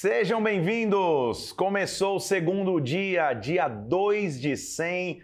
[0.00, 1.52] Sejam bem-vindos!
[1.52, 5.22] Começou o segundo dia, dia 2 de 100.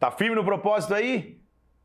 [0.00, 1.42] Tá firme no propósito aí?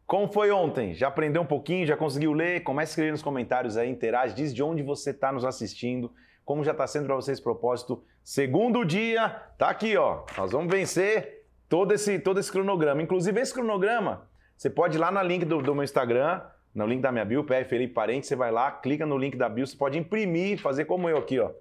[0.07, 0.93] Como foi ontem?
[0.93, 1.85] Já aprendeu um pouquinho?
[1.85, 2.63] Já conseguiu ler?
[2.63, 6.13] Comece a escrever nos comentários aí, interage, diz de onde você está nos assistindo,
[6.45, 8.01] como já está sendo para vocês propósito.
[8.23, 10.23] Segundo dia, tá aqui, ó.
[10.37, 13.01] Nós vamos vencer todo esse, todo esse cronograma.
[13.01, 16.41] Inclusive, esse cronograma, você pode ir lá no link do, do meu Instagram,
[16.73, 19.49] no link da minha bio, PR Felipe Parente, você vai lá, clica no link da
[19.49, 21.51] bio, você pode imprimir, fazer como eu aqui, ó.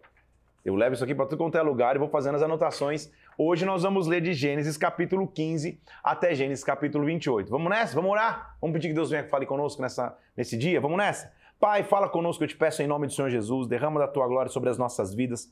[0.68, 3.10] Eu levo isso aqui para tudo quanto é lugar e vou fazendo as anotações.
[3.38, 7.50] Hoje nós vamos ler de Gênesis capítulo 15 até Gênesis capítulo 28.
[7.50, 7.94] Vamos nessa?
[7.94, 8.54] Vamos orar?
[8.60, 10.78] Vamos pedir que Deus venha e fale conosco nessa, nesse dia?
[10.78, 11.32] Vamos nessa?
[11.58, 14.52] Pai, fala conosco, eu te peço em nome do Senhor Jesus, derrama da tua glória
[14.52, 15.50] sobre as nossas vidas.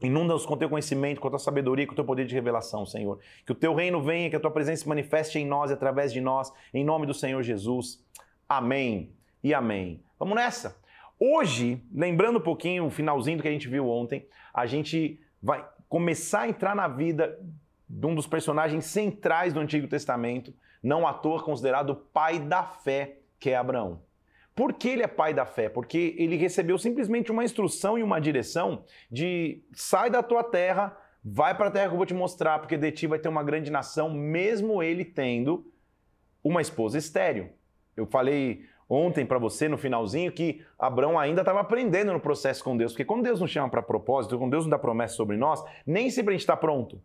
[0.00, 3.18] Inunda-nos com teu conhecimento, com a tua sabedoria, com o teu poder de revelação, Senhor.
[3.44, 6.12] Que o teu reino venha, que a tua presença se manifeste em nós e através
[6.12, 8.00] de nós, em nome do Senhor Jesus.
[8.48, 9.10] Amém
[9.42, 10.00] e amém.
[10.16, 10.76] Vamos nessa?
[11.18, 15.66] Hoje, lembrando um pouquinho o finalzinho do que a gente viu ontem, a gente vai
[15.88, 17.38] começar a entrar na vida
[17.88, 23.18] de um dos personagens centrais do Antigo Testamento, não à toa considerado pai da fé,
[23.38, 24.02] que é Abraão.
[24.54, 25.68] Por que ele é pai da fé?
[25.68, 31.56] Porque ele recebeu simplesmente uma instrução e uma direção de sai da tua terra, vai
[31.56, 33.70] para a terra que eu vou te mostrar, porque de ti vai ter uma grande
[33.70, 35.66] nação, mesmo ele tendo
[36.42, 37.50] uma esposa estéril.
[37.96, 38.64] Eu falei
[38.94, 43.04] ontem para você no finalzinho que Abraão ainda estava aprendendo no processo com Deus, porque
[43.04, 46.32] quando Deus nos chama para propósito, quando Deus nos dá promessa sobre nós, nem sempre
[46.32, 47.00] a gente está pronto.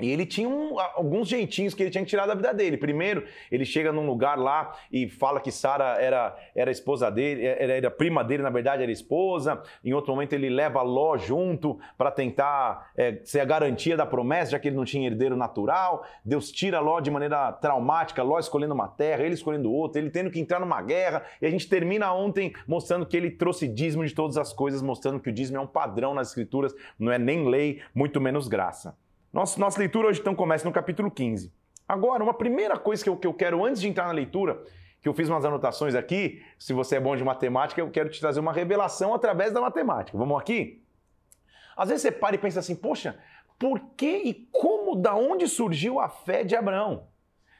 [0.00, 2.76] E ele tinha um, alguns jeitinhos que ele tinha que tirar da vida dele.
[2.76, 7.74] Primeiro, ele chega num lugar lá e fala que Sara era, era esposa dele, era,
[7.74, 9.62] era prima dele, na verdade era esposa.
[9.84, 14.52] Em outro momento, ele leva Ló junto para tentar é, ser a garantia da promessa,
[14.52, 16.04] já que ele não tinha herdeiro natural.
[16.24, 20.28] Deus tira Ló de maneira traumática, Ló escolhendo uma terra, ele escolhendo outra, ele tendo
[20.28, 21.22] que entrar numa guerra.
[21.40, 25.20] E a gente termina ontem mostrando que ele trouxe dízimo de todas as coisas, mostrando
[25.20, 28.96] que o dízimo é um padrão nas escrituras, não é nem lei, muito menos graça.
[29.34, 31.52] Nossa, nossa leitura hoje então começa no capítulo 15.
[31.88, 34.62] Agora, uma primeira coisa que eu, que eu quero, antes de entrar na leitura,
[35.02, 38.20] que eu fiz umas anotações aqui, se você é bom de matemática, eu quero te
[38.20, 40.16] trazer uma revelação através da matemática.
[40.16, 40.84] Vamos aqui?
[41.76, 43.18] Às vezes você para e pensa assim, poxa,
[43.58, 47.08] por que e como, da onde surgiu a fé de Abraão?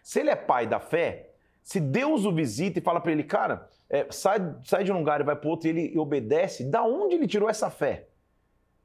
[0.00, 3.68] Se ele é pai da fé, se Deus o visita e fala para ele, cara,
[3.90, 7.16] é, sai, sai de um lugar e vai para outro e ele obedece, da onde
[7.16, 8.06] ele tirou essa fé?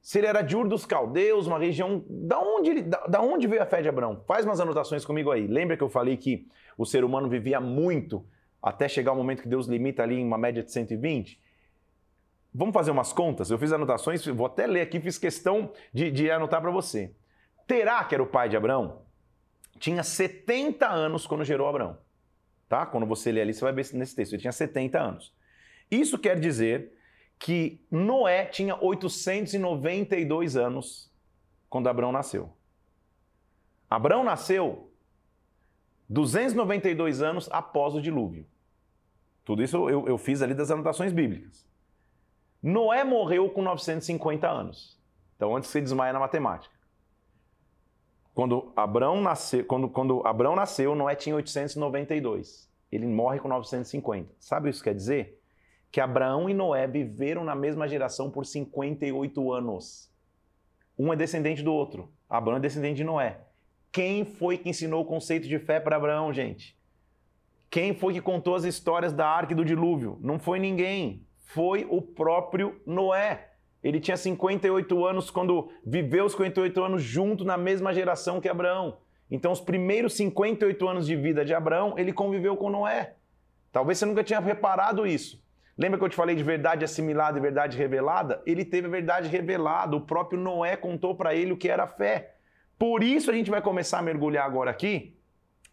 [0.01, 2.03] Se ele era de Ur dos Caldeus, uma região.
[2.07, 4.23] Da onde, ele, da, onde veio a fé de Abraão?
[4.25, 5.45] Faz umas anotações comigo aí.
[5.45, 8.25] Lembra que eu falei que o ser humano vivia muito
[8.61, 11.39] até chegar o momento que Deus limita ali em uma média de 120?
[12.53, 13.51] Vamos fazer umas contas?
[13.51, 17.13] Eu fiz anotações, vou até ler aqui, fiz questão de, de anotar para você.
[17.67, 19.03] Terá, que era o pai de Abraão,
[19.77, 21.97] tinha 70 anos quando gerou Abraão.
[22.67, 22.85] Tá?
[22.85, 24.33] Quando você lê ali, você vai ver nesse texto.
[24.33, 25.33] Ele tinha 70 anos.
[25.91, 26.93] Isso quer dizer
[27.39, 31.09] que Noé tinha 892 anos
[31.69, 32.51] quando Abraão nasceu.
[33.89, 34.91] Abraão nasceu
[36.09, 38.45] 292 anos após o dilúvio.
[39.45, 41.66] Tudo isso eu, eu fiz ali das anotações bíblicas.
[42.61, 45.00] Noé morreu com 950 anos.
[45.35, 46.75] Então, antes que você desmaia na matemática.
[48.33, 52.69] Quando Abraão, nasceu, quando, quando Abraão nasceu, Noé tinha 892.
[52.91, 54.35] Ele morre com 950.
[54.39, 55.38] Sabe o que isso quer dizer?
[55.91, 60.11] Que Abraão e Noé viveram na mesma geração por 58 anos.
[60.97, 62.11] Um é descendente do outro.
[62.29, 63.39] Abraão é descendente de Noé.
[63.91, 66.77] Quem foi que ensinou o conceito de fé para Abraão, gente?
[67.69, 70.17] Quem foi que contou as histórias da arca e do dilúvio?
[70.22, 71.25] Não foi ninguém.
[71.38, 73.50] Foi o próprio Noé.
[73.81, 78.97] Ele tinha 58 anos quando viveu os 58 anos junto na mesma geração que Abraão.
[79.31, 83.16] Então, os primeiros 58 anos de vida de Abraão, ele conviveu com Noé.
[83.71, 85.41] Talvez você nunca tinha reparado isso.
[85.79, 88.44] Lembra que eu te falei de verdade assimilada e verdade revelada?
[88.45, 92.35] Ele teve a verdade revelada, o próprio Noé contou para ele o que era fé.
[92.78, 95.16] Por isso a gente vai começar a mergulhar agora aqui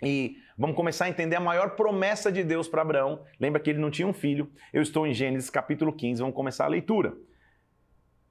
[0.01, 3.25] e vamos começar a entender a maior promessa de Deus para Abraão.
[3.41, 4.49] Lembra que ele não tinha um filho.
[4.73, 7.13] Eu estou em Gênesis capítulo 15, vamos começar a leitura.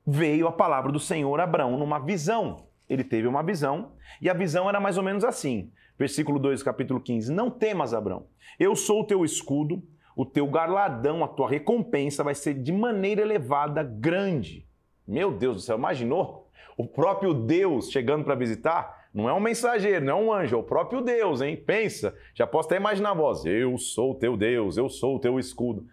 [0.08, 2.70] Veio a palavra do Senhor a Abraão numa visão.
[2.88, 3.92] Ele teve uma visão
[4.22, 5.74] e a visão era mais ou menos assim.
[6.00, 8.28] Versículo 2, capítulo 15: Não temas, Abraão,
[8.58, 9.84] eu sou o teu escudo
[10.16, 14.66] o teu galardão, a tua recompensa vai ser de maneira elevada, grande.
[15.08, 16.50] Meu Deus do céu, imaginou?
[16.78, 20.60] O próprio Deus chegando para visitar, não é um mensageiro, não é um anjo, é
[20.60, 21.56] o próprio Deus, hein?
[21.56, 25.20] Pensa, já posso até imaginar a voz: Eu sou o teu Deus, eu sou o
[25.20, 25.88] teu escudo.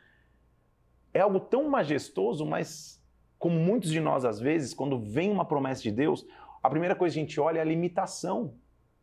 [1.15, 3.01] É algo tão majestoso, mas
[3.39, 6.25] como muitos de nós às vezes, quando vem uma promessa de Deus,
[6.63, 8.55] a primeira coisa que a gente olha é a limitação.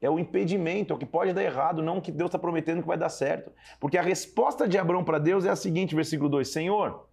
[0.01, 2.81] É o impedimento, é o que pode dar errado, não o que Deus está prometendo
[2.81, 3.51] que vai dar certo.
[3.79, 7.07] Porque a resposta de Abraão para Deus é a seguinte, versículo 2: Senhor,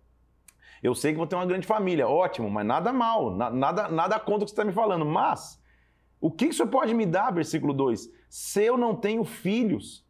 [0.83, 4.43] Eu sei que vou ter uma grande família, ótimo, mas nada mal, nada, nada contra
[4.43, 5.05] o que você está me falando.
[5.05, 5.61] Mas,
[6.21, 8.09] o que, que o senhor pode me dar, versículo 2?
[8.29, 10.07] Se eu não tenho filhos,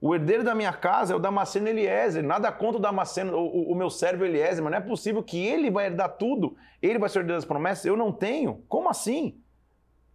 [0.00, 2.24] o herdeiro da minha casa é o Damasceno Eliezer.
[2.24, 5.70] Nada contra o Damasceno, o, o, meu servo Eliezer, mas não é possível que ele
[5.70, 6.56] vai herdar tudo.
[6.80, 7.84] Ele vai ser herdeiro das promessas.
[7.84, 8.64] Eu não tenho.
[8.66, 9.39] Como assim?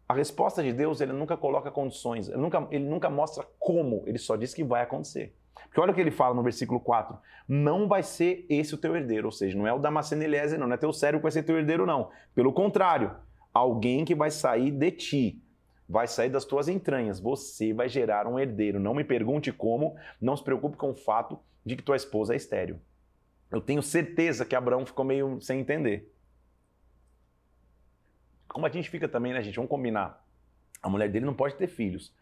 [0.08, 4.20] A resposta de Deus, ele nunca coloca condições, ele nunca, ele nunca mostra como, ele
[4.20, 5.36] só diz que vai acontecer.
[5.64, 7.18] Porque olha o que ele fala no versículo 4:
[7.48, 10.68] não vai ser esse o teu herdeiro, ou seja, não é o Damasceno Eliezer, não,
[10.68, 12.10] não é teu servo que vai ser teu herdeiro, não.
[12.34, 13.16] Pelo contrário,
[13.54, 15.44] alguém que vai sair de ti,
[15.88, 18.80] vai sair das tuas entranhas, você vai gerar um herdeiro.
[18.80, 22.38] Não me pergunte como, não se preocupe com o fato de que tua esposa é
[22.38, 22.80] estéreo.
[23.52, 26.12] Eu tenho certeza que Abraão ficou meio sem entender.
[28.56, 29.58] Como a gente fica também, né, gente?
[29.58, 30.26] Vamos combinar.
[30.82, 32.16] A mulher dele não pode ter filhos.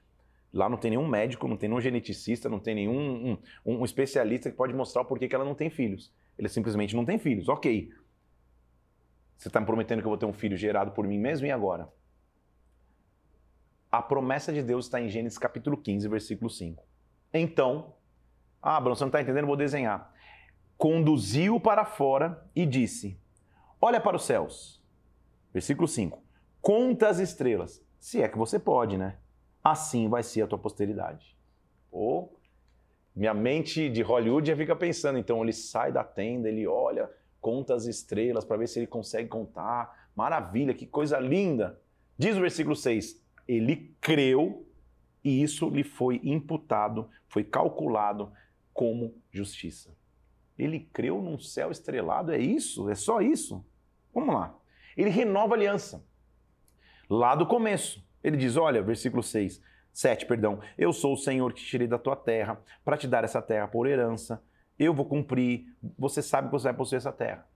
[0.51, 4.49] Lá não tem nenhum médico, não tem nenhum geneticista, não tem nenhum um, um especialista
[4.49, 6.11] que pode mostrar o porquê que ela não tem filhos.
[6.35, 7.47] Ele simplesmente não tem filhos.
[7.49, 7.91] Ok.
[9.37, 11.51] Você está me prometendo que eu vou ter um filho gerado por mim mesmo e
[11.51, 11.87] agora?
[13.91, 16.83] A promessa de Deus está em Gênesis capítulo 15, versículo 5.
[17.31, 17.93] Então,
[18.59, 20.11] ah, Bruno, você não está entendendo, vou desenhar.
[20.79, 23.21] Conduziu para fora e disse:
[23.79, 24.81] Olha para os céus.
[25.53, 26.22] Versículo 5.
[26.63, 29.17] Conta as estrelas, se é que você pode, né?
[29.61, 31.37] Assim vai ser a tua posteridade.
[31.91, 32.39] Ou
[33.13, 37.11] minha mente de Hollywood já fica pensando, então ele sai da tenda, ele olha,
[37.41, 40.09] conta as estrelas para ver se ele consegue contar.
[40.15, 41.77] Maravilha, que coisa linda.
[42.17, 44.65] Diz o versículo 6: ele creu
[45.21, 48.31] e isso lhe foi imputado, foi calculado
[48.73, 49.93] como justiça.
[50.57, 52.89] Ele creu num céu estrelado, é isso?
[52.89, 53.65] É só isso?
[54.13, 54.57] Vamos lá.
[54.95, 56.05] Ele renova a aliança.
[57.13, 59.61] Lá do começo, ele diz: olha, versículo 6,
[59.91, 60.59] 7, perdão.
[60.75, 63.67] Eu sou o Senhor que te tirei da tua terra para te dar essa terra
[63.67, 64.41] por herança.
[64.79, 67.47] Eu vou cumprir, você sabe que você vai possuir essa terra.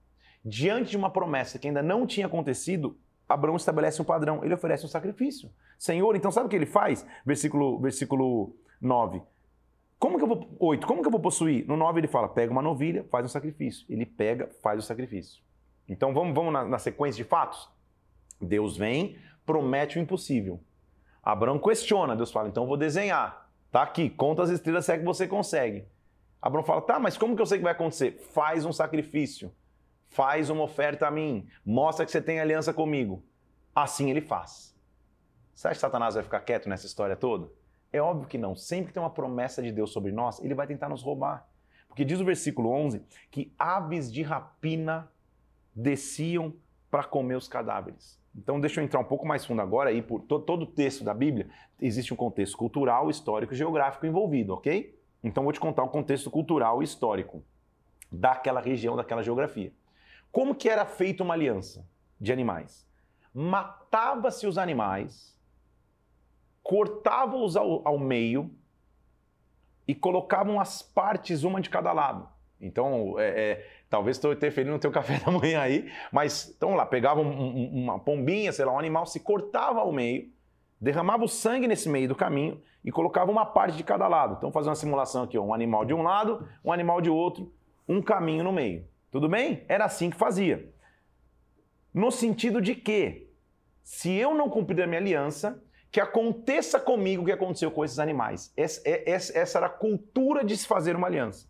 [0.44, 2.96] Diante de uma promessa que ainda não tinha acontecido,
[3.28, 5.50] Abraão estabelece um padrão, ele oferece um sacrifício.
[5.76, 7.04] Senhor, então sabe o que ele faz?
[7.26, 9.20] Versículo, versículo 9.
[9.98, 10.56] Como que eu vou.
[10.60, 10.86] 8.
[10.86, 11.66] Como que eu vou possuir?
[11.66, 13.84] No 9 ele fala: pega uma novilha, faz um sacrifício.
[13.88, 15.42] Ele pega, faz o sacrifício.
[15.88, 17.68] Então vamos, vamos na, na sequência de fatos?
[18.40, 20.60] Deus vem, promete o impossível.
[21.22, 23.50] Abraão questiona, Deus fala: então vou desenhar.
[23.72, 25.86] Tá aqui, conta as estrelas se é que você consegue.
[26.40, 28.12] Abraão fala: tá, mas como que eu sei que vai acontecer?
[28.32, 29.50] Faz um sacrifício
[30.08, 33.22] faz uma oferta a mim, mostra que você tem aliança comigo.
[33.74, 34.76] Assim ele faz.
[35.54, 37.50] Você acha que Satanás vai ficar quieto nessa história toda?
[37.92, 38.54] É óbvio que não.
[38.54, 41.46] Sempre que tem uma promessa de Deus sobre nós, ele vai tentar nos roubar.
[41.86, 45.10] Porque diz o versículo 11 que aves de rapina
[45.74, 46.54] desciam
[46.90, 48.17] para comer os cadáveres.
[48.34, 49.90] Então, deixa eu entrar um pouco mais fundo agora.
[49.90, 51.48] Aí, por todo o texto da Bíblia,
[51.80, 54.96] existe um contexto cultural, histórico e geográfico envolvido, ok?
[55.22, 57.42] Então, vou te contar o contexto cultural e histórico
[58.10, 59.72] daquela região, daquela geografia.
[60.30, 61.86] Como que era feita uma aliança
[62.20, 62.86] de animais?
[63.34, 65.36] Matava-se os animais,
[66.62, 68.50] cortava-os ao, ao meio
[69.86, 72.28] e colocavam as partes uma de cada lado.
[72.60, 76.86] Então, é, é, talvez estou interferindo no teu café da manhã aí, mas então lá,
[76.86, 80.30] pegava um, um, uma pombinha, sei lá, um animal, se cortava ao meio,
[80.80, 84.36] derramava o sangue nesse meio do caminho e colocava uma parte de cada lado.
[84.38, 87.52] Então, fazer uma simulação aqui, ó, um animal de um lado, um animal de outro,
[87.88, 88.86] um caminho no meio.
[89.10, 89.64] Tudo bem?
[89.68, 90.72] Era assim que fazia.
[91.92, 93.28] No sentido de que,
[93.82, 97.98] se eu não cumprir a minha aliança, que aconteça comigo o que aconteceu com esses
[97.98, 98.52] animais.
[98.56, 101.48] Essa, é, essa, era a cultura de se fazer uma aliança.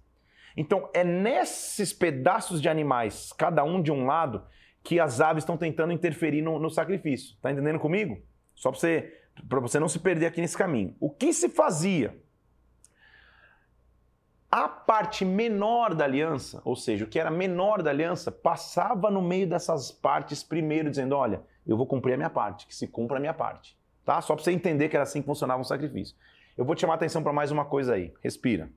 [0.59, 4.45] Então, é nesses pedaços de animais, cada um de um lado,
[4.83, 7.37] que as aves estão tentando interferir no, no sacrifício.
[7.37, 8.21] Está entendendo comigo?
[8.57, 9.13] Só para você,
[9.49, 10.97] você não se perder aqui nesse caminho.
[10.99, 12.21] O que se fazia
[14.51, 19.23] a parte menor da aliança, ou seja, o que era menor da aliança, passava no
[19.23, 23.19] meio dessas partes primeiro, dizendo: Olha, eu vou cumprir a minha parte, que se cumpra
[23.19, 23.79] a minha parte.
[24.05, 24.21] Tá?
[24.21, 26.17] Só para você entender que era assim que funcionava um sacrifício.
[26.57, 28.13] Eu vou te chamar a atenção para mais uma coisa aí.
[28.21, 28.69] Respira.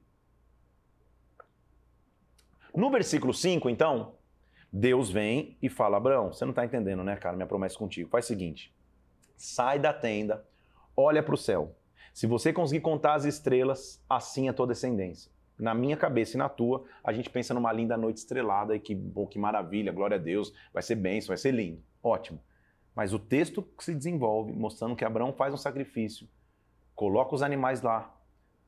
[2.76, 4.16] No versículo 5, então,
[4.72, 7.36] Deus vem e fala: Abraão, você não está entendendo, né, cara?
[7.36, 8.10] Minha promessa contigo.
[8.10, 8.74] Faz o seguinte:
[9.36, 10.46] sai da tenda,
[10.96, 11.76] olha para o céu.
[12.14, 16.40] Se você conseguir contar as estrelas, assim é a tua descendência na minha cabeça e
[16.40, 20.18] na tua, a gente pensa numa linda noite estrelada e que, bom, que maravilha, glória
[20.18, 21.82] a Deus, vai ser bênção, vai ser lindo.
[22.02, 22.42] Ótimo.
[22.96, 26.28] Mas o texto se desenvolve mostrando que Abraão faz um sacrifício,
[26.96, 28.12] coloca os animais lá,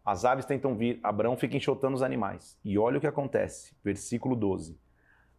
[0.05, 2.59] as aves tentam vir, Abraão fica enxotando os animais.
[2.63, 4.77] E olha o que acontece, versículo 12.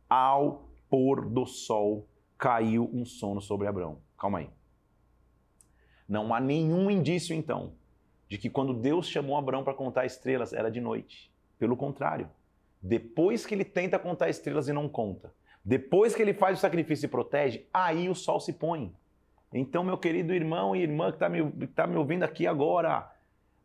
[0.09, 3.99] Ao pôr do sol caiu um sono sobre Abraão.
[4.19, 4.51] Calma aí.
[6.09, 7.75] Não há nenhum indício, então,
[8.29, 11.33] de que quando Deus chamou Abraão para contar estrelas, era de noite.
[11.59, 12.29] Pelo contrário,
[12.83, 15.33] depois que ele tenta contar estrelas e não conta,
[15.65, 18.95] Depois que ele faz o sacrifício e protege, aí o sol se põe.
[19.51, 23.11] Então, meu querido irmão e irmã que está me, tá me ouvindo aqui agora,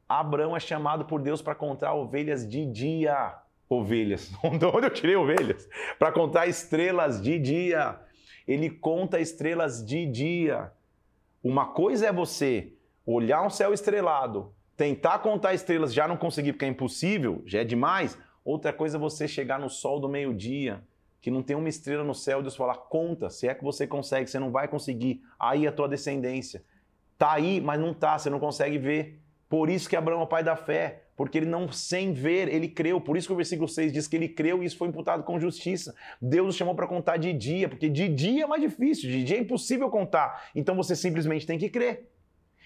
[0.10, 3.36] Abraão é chamado por Deus para contar ovelhas de dia.
[3.70, 4.32] Ovelhas.
[4.58, 5.70] De onde eu tirei ovelhas?
[6.00, 8.00] Para contar estrelas de dia.
[8.48, 10.72] Ele conta estrelas de dia.
[11.44, 12.74] Uma coisa é você
[13.06, 17.64] olhar um céu estrelado, tentar contar estrelas, já não conseguir porque é impossível, já é
[17.64, 18.18] demais.
[18.44, 20.84] Outra coisa é você chegar no sol do meio-dia,
[21.22, 24.30] que não tem uma estrela no céu, Deus falar, conta, se é que você consegue,
[24.30, 25.22] você não vai conseguir.
[25.40, 26.64] Aí a tua descendência.
[27.18, 29.20] Tá aí, mas não tá, você não consegue ver.
[29.50, 32.68] Por isso que Abraão é o pai da fé, porque ele não, sem ver, ele
[32.68, 33.02] creu.
[33.02, 35.40] Por isso que o versículo 6 diz que ele creu e isso foi imputado com
[35.40, 35.96] justiça.
[36.22, 39.38] Deus o chamou para contar de dia, porque de dia é mais difícil, de dia
[39.38, 40.50] é impossível contar.
[40.54, 42.08] Então você simplesmente tem que crer.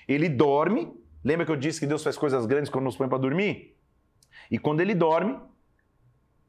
[0.08, 3.18] Ele dorme, lembra que eu disse que Deus faz coisas grandes quando nos põe para
[3.18, 3.78] dormir?
[4.52, 5.40] E quando ele dorme,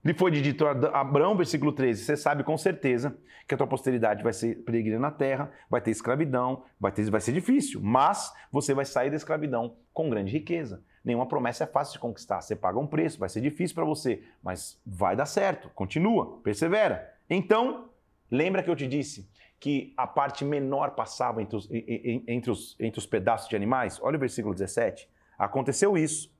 [0.04, 3.16] lhe foi dito a Abraão, versículo 13, você sabe com certeza
[3.48, 7.20] que a tua posteridade vai ser peregrina na terra, vai ter escravidão, vai, ter, vai
[7.20, 10.82] ser difícil, mas você vai sair da escravidão com grande riqueza.
[11.04, 14.22] Nenhuma promessa é fácil de conquistar, você paga um preço, vai ser difícil para você,
[14.42, 17.14] mas vai dar certo, continua, persevera.
[17.28, 17.90] Então,
[18.30, 22.98] lembra que eu te disse que a parte menor passava entre os, entre os, entre
[22.98, 23.98] os pedaços de animais?
[24.02, 25.08] Olha o versículo 17.
[25.38, 26.30] Aconteceu isso,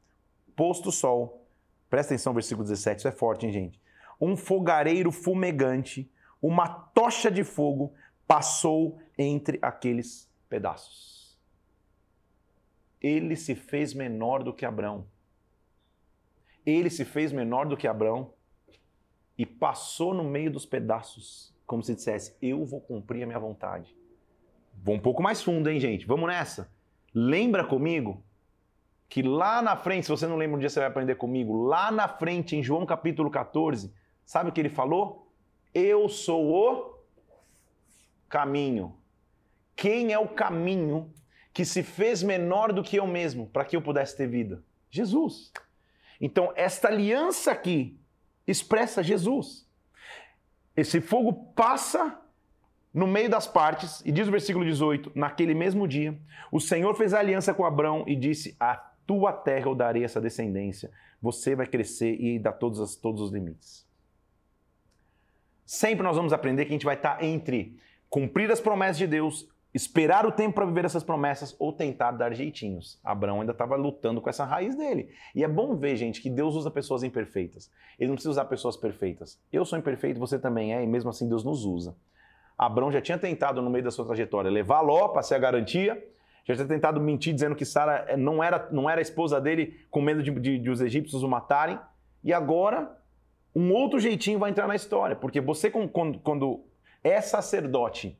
[0.54, 1.43] posto o sol,
[1.94, 3.80] Presta atenção, versículo 17, isso é forte, hein, gente?
[4.20, 6.10] Um fogareiro fumegante,
[6.42, 7.94] uma tocha de fogo
[8.26, 11.38] passou entre aqueles pedaços.
[13.00, 15.06] Ele se fez menor do que Abrão.
[16.66, 18.34] Ele se fez menor do que Abrão
[19.38, 23.96] e passou no meio dos pedaços, como se dissesse: Eu vou cumprir a minha vontade.
[24.82, 26.06] Vou um pouco mais fundo, hein, gente?
[26.06, 26.68] Vamos nessa.
[27.14, 28.20] Lembra comigo
[29.14, 31.88] que lá na frente, se você não lembra um dia, você vai aprender comigo, lá
[31.88, 33.94] na frente, em João capítulo 14,
[34.24, 35.32] sabe o que ele falou?
[35.72, 36.98] Eu sou o
[38.28, 38.98] caminho.
[39.76, 41.14] Quem é o caminho
[41.52, 44.64] que se fez menor do que eu mesmo para que eu pudesse ter vida?
[44.90, 45.52] Jesus.
[46.20, 47.96] Então, esta aliança aqui
[48.44, 49.64] expressa Jesus.
[50.76, 52.20] Esse fogo passa
[52.92, 56.18] no meio das partes, e diz o versículo 18: Naquele mesmo dia,
[56.50, 60.90] o Senhor fez aliança com Abraão e disse: A tua terra eu darei essa descendência.
[61.20, 63.86] Você vai crescer e dar todos, todos os limites.
[65.64, 67.78] Sempre nós vamos aprender que a gente vai estar entre
[68.10, 72.32] cumprir as promessas de Deus, esperar o tempo para viver essas promessas ou tentar dar
[72.32, 73.00] jeitinhos.
[73.02, 75.08] Abraão ainda estava lutando com essa raiz dele.
[75.34, 77.70] E é bom ver, gente, que Deus usa pessoas imperfeitas.
[77.98, 79.40] Ele não precisa usar pessoas perfeitas.
[79.52, 81.96] Eu sou imperfeito, você também é, e mesmo assim Deus nos usa.
[82.56, 86.00] Abraão já tinha tentado no meio da sua trajetória levar Ló para ser a garantia,
[86.44, 89.80] já tinha tentado mentir dizendo que Sara eh, não era, não era a esposa dele
[89.90, 91.78] com medo de, de, de os egípcios o matarem.
[92.22, 92.98] E agora,
[93.54, 95.16] um outro jeitinho vai entrar na história.
[95.16, 96.64] Porque você, quando, quando
[97.02, 98.18] é sacerdote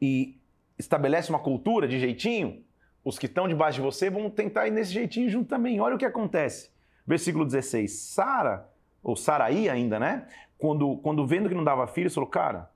[0.00, 0.38] e
[0.78, 2.64] estabelece uma cultura de jeitinho,
[3.04, 5.80] os que estão debaixo de você vão tentar ir nesse jeitinho junto também.
[5.80, 6.70] Olha o que acontece.
[7.06, 7.90] Versículo 16.
[7.90, 8.68] Sara,
[9.02, 10.28] ou Saraí ainda, né?
[10.58, 12.70] Quando, quando vendo que não dava filho, falou, cara,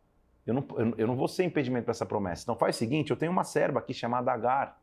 [0.46, 0.66] eu não,
[0.96, 2.42] eu não vou ser impedimento para essa promessa.
[2.42, 4.80] Então faz o seguinte: eu tenho uma serva aqui chamada Agar.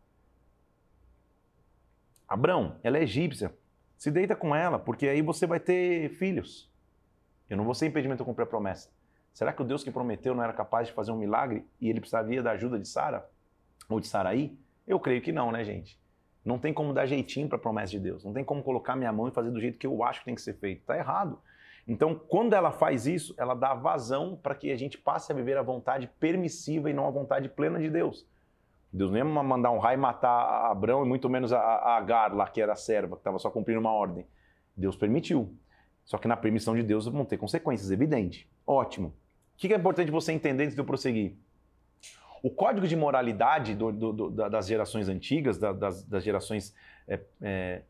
[2.28, 3.54] Abrão, ela é egípcia.
[3.98, 6.72] Se deita com ela, porque aí você vai ter filhos.
[7.50, 8.90] Eu não vou ser impedimento para cumprir a promessa.
[9.34, 12.00] Será que o Deus que prometeu não era capaz de fazer um milagre e ele
[12.00, 13.28] precisaria da ajuda de Sara?
[13.90, 14.58] Ou de Saraí?
[14.86, 16.00] Eu creio que não, né, gente?
[16.44, 18.24] Não tem como dar jeitinho para a promessa de Deus.
[18.24, 20.36] Não tem como colocar minha mão e fazer do jeito que eu acho que tem
[20.36, 20.82] que ser feito.
[20.82, 21.40] Está errado.
[21.88, 25.58] Então, quando ela faz isso, ela dá vazão para que a gente passe a viver
[25.58, 28.28] a vontade permissiva e não a vontade plena de Deus.
[28.92, 32.62] Deus ia mandar um raio matar Abraão e muito menos a, a Agar, lá que
[32.62, 34.26] era a serva, que estava só cumprindo uma ordem.
[34.76, 35.56] Deus permitiu.
[36.04, 38.50] Só que na permissão de Deus vão ter consequências, evidente.
[38.66, 39.10] Ótimo.
[39.56, 41.36] O que é importante você entender antes de eu prosseguir?
[42.44, 46.74] O código de moralidade do, do, do, das gerações antigas, das, das gerações
[47.08, 47.82] é, é,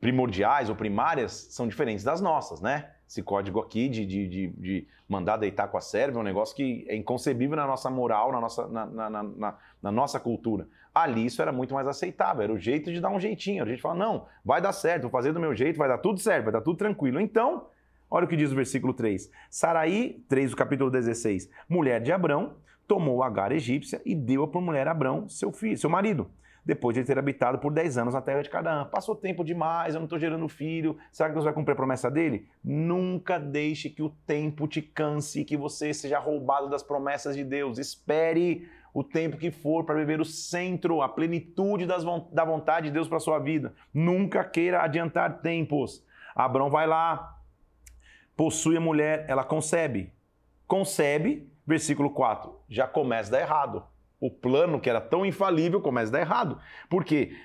[0.00, 2.93] primordiais ou primárias, são diferentes das nossas, né?
[3.08, 6.56] Esse código aqui de, de, de, de, mandar deitar com a serva é um negócio
[6.56, 10.66] que é inconcebível na nossa moral, na nossa, na, na, na, na, nossa cultura.
[10.94, 13.62] Ali isso era muito mais aceitável, era o jeito de dar um jeitinho.
[13.62, 16.18] A gente fala, não, vai dar certo, vou fazer do meu jeito, vai dar tudo
[16.18, 17.20] certo, vai dar tudo tranquilo.
[17.20, 17.66] Então,
[18.10, 19.30] olha o que diz o versículo 3.
[19.50, 22.56] Saraí, 3 do capítulo 16, mulher de Abrão,
[22.88, 26.30] tomou Agar egípcia e deu-a por mulher Abrão, seu filho, seu marido
[26.64, 28.86] depois de ter habitado por 10 anos na terra de Canaã.
[28.86, 30.96] Passou tempo demais, eu não estou gerando filho.
[31.12, 32.48] Será que Deus vai cumprir a promessa dele?
[32.62, 37.44] Nunca deixe que o tempo te canse e que você seja roubado das promessas de
[37.44, 37.78] Deus.
[37.78, 42.92] Espere o tempo que for para viver o centro, a plenitude das, da vontade de
[42.92, 43.74] Deus para sua vida.
[43.92, 46.04] Nunca queira adiantar tempos.
[46.34, 47.38] Abraão vai lá,
[48.36, 50.12] possui a mulher, ela concebe.
[50.66, 53.93] concebe, versículo 4, já começa a dar errado.
[54.24, 56.58] O plano que era tão infalível começa a dar errado.
[56.88, 57.36] Porque,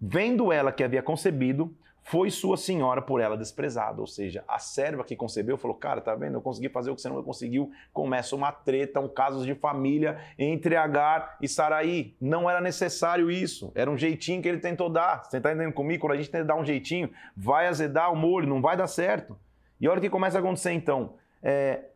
[0.00, 4.00] vendo ela que havia concebido, foi sua senhora por ela desprezada.
[4.00, 6.34] Ou seja, a serva que concebeu falou: Cara, tá vendo?
[6.34, 7.72] Eu consegui fazer o que você não conseguiu.
[7.92, 12.14] Começa uma treta, um caso de família entre Agar e Saraí.
[12.20, 13.72] Não era necessário isso.
[13.74, 15.24] Era um jeitinho que ele tentou dar.
[15.24, 16.02] Você está entendendo comigo?
[16.02, 19.36] Quando a gente tenta dar um jeitinho, vai azedar o molho, não vai dar certo.
[19.80, 21.14] E olha o que começa a acontecer então.
[21.42, 21.86] É,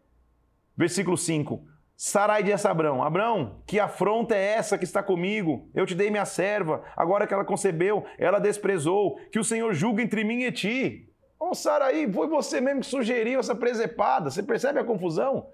[0.77, 1.71] versículo 5.
[2.05, 5.71] Sarai disse a Abrão: Abrão, que afronta é essa que está comigo?
[5.73, 9.21] Eu te dei minha serva, agora que ela concebeu, ela desprezou.
[9.31, 11.09] Que o Senhor julgue entre mim e ti.
[11.39, 14.33] Ô oh, Sarai, foi você mesmo que sugeriu essa presepada.
[14.33, 15.47] Você percebe a confusão?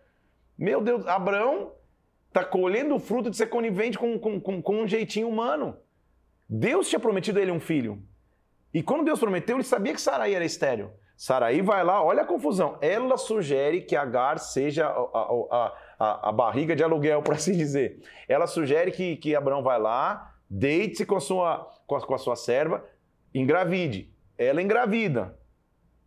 [0.56, 1.72] Meu Deus, Abrão
[2.28, 5.76] está colhendo o fruto de ser conivente com, com, com, com um jeitinho humano.
[6.48, 8.02] Deus tinha prometido a ele um filho.
[8.72, 10.92] E quando Deus prometeu, ele sabia que Sarai era estéreo.
[11.18, 12.78] Sarai vai lá, olha a confusão.
[12.80, 18.00] Ela sugere que Agar seja a, a, a, a barriga de aluguel, por assim dizer.
[18.28, 22.18] Ela sugere que, que Abraão vai lá, deite-se com, a sua, com, a, com a
[22.18, 22.84] sua serva,
[23.34, 24.12] engravide.
[24.36, 25.36] Ela engravida.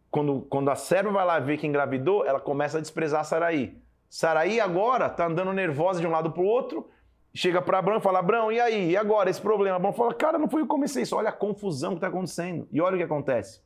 [0.10, 3.78] Quando, quando a serva vai lá ver que engravidou, ela começa a desprezar Saraí.
[4.10, 6.90] Saraí agora está andando nervosa de um lado para o outro,
[7.34, 8.92] chega para Abraão e fala: Abraão, e aí?
[8.92, 9.30] E agora?
[9.30, 9.78] Esse problema?
[9.78, 11.16] Abraão fala: Cara, não foi eu que comecei isso.
[11.16, 12.68] Olha a confusão que está acontecendo.
[12.74, 13.62] E olha o que acontece.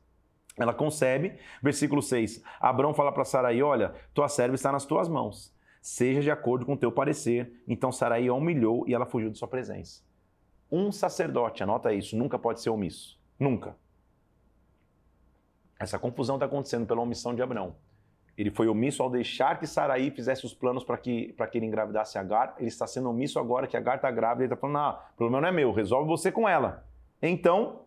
[0.56, 2.42] Ela concebe, versículo 6.
[2.60, 5.55] Abraão fala para Saraí: Olha, tua serva está nas tuas mãos
[5.86, 7.62] seja de acordo com o teu parecer.
[7.68, 10.02] Então Saraí a humilhou e ela fugiu de sua presença.
[10.70, 13.20] Um sacerdote, anota isso, nunca pode ser omisso.
[13.38, 13.76] Nunca.
[15.78, 17.76] Essa confusão está acontecendo pela omissão de Abraão.
[18.36, 22.18] Ele foi omisso ao deixar que Saraí fizesse os planos para que, que ele engravidasse
[22.18, 22.56] Agar.
[22.58, 24.42] Ele está sendo omisso agora que Agar está grávida.
[24.42, 26.84] Ele está falando: ah, o problema não é meu, resolve você com ela.
[27.22, 27.86] Então,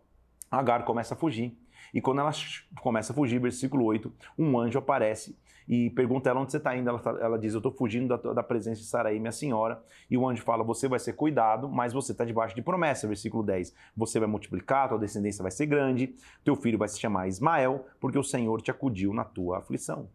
[0.50, 1.54] Agar começa a fugir.
[1.92, 2.30] E quando ela
[2.80, 5.36] começa a fugir, versículo 8, um anjo aparece
[5.68, 6.88] e pergunta ela onde você está indo.
[6.88, 9.80] Ela, tá, ela, diz: Eu estou fugindo da, da, presença de Saraí, minha senhora.
[10.10, 13.06] E o anjo fala: Você vai ser cuidado, mas você está debaixo de promessa.
[13.06, 17.28] Versículo 10: Você vai multiplicar, tua descendência vai ser grande, teu filho vai se chamar
[17.28, 20.08] Ismael, porque o Senhor te acudiu na tua aflição.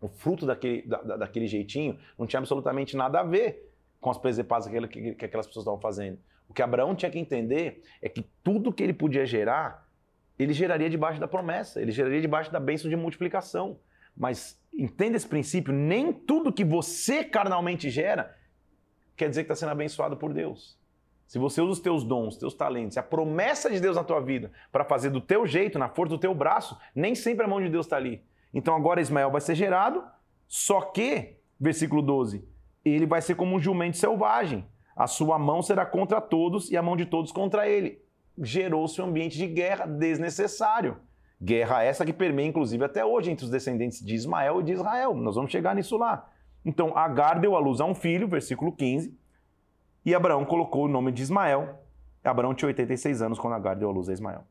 [0.00, 3.68] O fruto daquele, da, daquele jeitinho não tinha absolutamente nada a ver
[4.00, 6.18] com as presepadas que, que, que aquelas pessoas estavam fazendo.
[6.48, 9.86] O que Abraão tinha que entender é que tudo que ele podia gerar,
[10.42, 13.78] ele geraria debaixo da promessa, ele geraria debaixo da bênção de multiplicação.
[14.16, 18.36] Mas entenda esse princípio: nem tudo que você carnalmente gera
[19.16, 20.78] quer dizer que está sendo abençoado por Deus.
[21.26, 24.50] Se você usa os teus dons, teus talentos, a promessa de Deus na tua vida
[24.72, 27.68] para fazer do teu jeito, na força do teu braço, nem sempre a mão de
[27.68, 28.24] Deus está ali.
[28.52, 30.02] Então agora Ismael vai ser gerado,
[30.48, 32.44] só que, versículo 12,
[32.84, 34.66] ele vai ser como um jumento selvagem.
[34.96, 38.02] A sua mão será contra todos e a mão de todos contra ele.
[38.40, 40.96] Gerou-se um ambiente de guerra desnecessário.
[41.42, 45.14] Guerra essa que permeia, inclusive, até hoje entre os descendentes de Ismael e de Israel.
[45.14, 46.30] Nós vamos chegar nisso lá.
[46.64, 49.16] Então, Agar deu à luz a um filho, versículo 15,
[50.04, 51.78] e Abraão colocou o nome de Ismael.
[52.22, 54.44] Abraão tinha 86 anos quando Agar deu à luz a Ismael.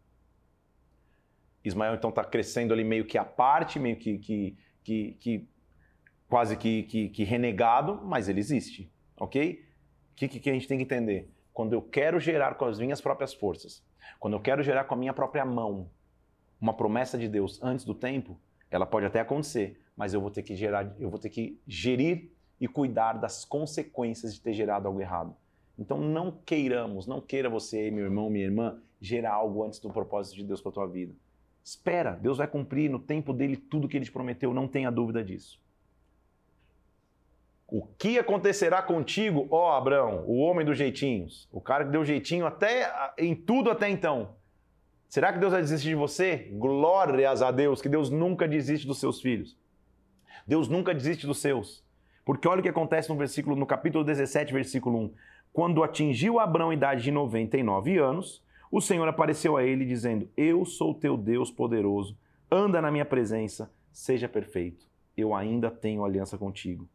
[1.63, 5.49] Ismael, então, está crescendo ali meio que à parte, meio que, que, que, que
[6.28, 9.65] quase que, que, que, renegado, mas ele existe, ok?
[10.12, 11.30] O que, que a gente tem que entender?
[11.59, 13.83] Quando eu quero gerar com as minhas próprias forças,
[14.17, 15.89] quando eu quero gerar com a minha própria mão,
[16.57, 18.39] uma promessa de Deus antes do tempo,
[18.71, 22.31] ela pode até acontecer, mas eu vou ter que gerar, eu vou ter que gerir
[22.61, 25.35] e cuidar das consequências de ter gerado algo errado.
[25.77, 30.37] Então não queiramos, não queira você, meu irmão, minha irmã, gerar algo antes do propósito
[30.37, 31.13] de Deus para tua vida.
[31.61, 35.21] Espera, Deus vai cumprir no tempo dele tudo que ele te prometeu, não tenha dúvida
[35.21, 35.59] disso.
[37.71, 42.47] O que acontecerá contigo, ó Abraão, o homem dos jeitinhos, o cara que deu jeitinho
[42.47, 44.36] até em tudo até então?
[45.08, 46.49] Será que Deus vai desistir de você?
[46.53, 49.58] Glórias a Deus, que Deus nunca desiste dos seus filhos.
[50.47, 51.84] Deus nunca desiste dos seus.
[52.25, 55.13] Porque olha o que acontece no versículo, no capítulo 17, versículo 1.
[55.53, 60.65] Quando atingiu Abraão a idade de 99 anos, o Senhor apareceu a ele dizendo: Eu
[60.65, 62.17] sou teu Deus poderoso,
[62.51, 64.88] anda na minha presença, seja perfeito.
[65.17, 66.88] Eu ainda tenho aliança contigo.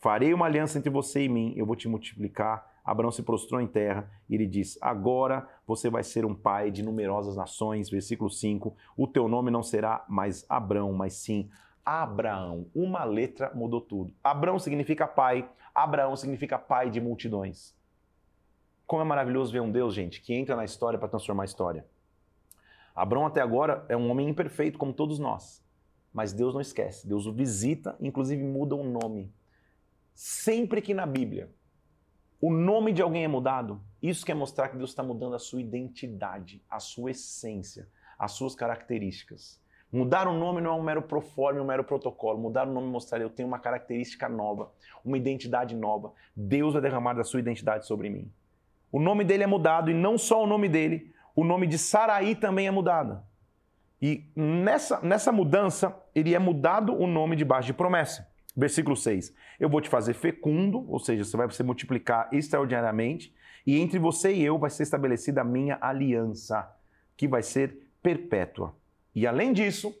[0.00, 3.66] Farei uma aliança entre você e mim, eu vou te multiplicar Abraão se prostrou em
[3.66, 7.90] terra e ele diz: Agora você vai ser um pai de numerosas nações.
[7.90, 11.48] Versículo 5: O teu nome não será mais Abraão, mas sim
[11.84, 12.66] Abraão.
[12.74, 14.12] Uma letra mudou tudo.
[14.24, 17.76] Abraão significa pai, Abraão significa pai de multidões.
[18.86, 21.86] Como é maravilhoso ver um Deus, gente, que entra na história para transformar a história.
[22.92, 25.64] Abraão até agora é um homem imperfeito, como todos nós.
[26.12, 29.32] Mas Deus não esquece, Deus o visita, inclusive muda o nome.
[30.14, 31.50] Sempre que na Bíblia
[32.40, 35.60] o nome de alguém é mudado, isso quer mostrar que Deus está mudando a sua
[35.60, 37.86] identidade, a sua essência,
[38.18, 39.60] as suas características.
[39.92, 42.38] Mudar o nome não é um mero proforme, um mero protocolo.
[42.38, 44.72] Mudar o nome mostrar eu tenho uma característica nova,
[45.04, 46.12] uma identidade nova.
[46.34, 48.30] Deus vai derramar da sua identidade sobre mim.
[48.92, 52.34] O nome dele é mudado e não só o nome dele, o nome de Saraí
[52.34, 53.22] também é mudado.
[54.00, 58.29] E nessa, nessa mudança, ele é mudado o nome debaixo de promessa.
[58.56, 59.32] Versículo 6.
[59.58, 63.34] Eu vou te fazer fecundo, ou seja, você vai se multiplicar extraordinariamente,
[63.66, 66.68] e entre você e eu vai ser estabelecida a minha aliança,
[67.16, 68.74] que vai ser perpétua.
[69.14, 69.94] E além disso,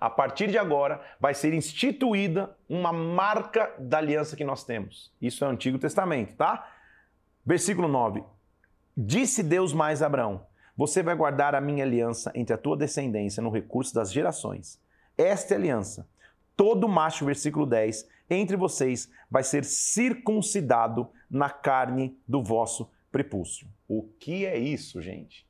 [0.00, 5.12] a partir de agora vai ser instituída uma marca da aliança que nós temos.
[5.20, 6.66] Isso é o Antigo Testamento, tá?
[7.44, 8.24] Versículo 9.
[8.96, 10.46] Disse Deus mais a Abraão:
[10.76, 14.80] Você vai guardar a minha aliança entre a tua descendência no recurso das gerações.
[15.18, 16.08] Esta é aliança.
[16.60, 23.66] Todo macho, versículo 10, entre vocês vai ser circuncidado na carne do vosso prepúcio.
[23.88, 25.48] O que é isso, gente?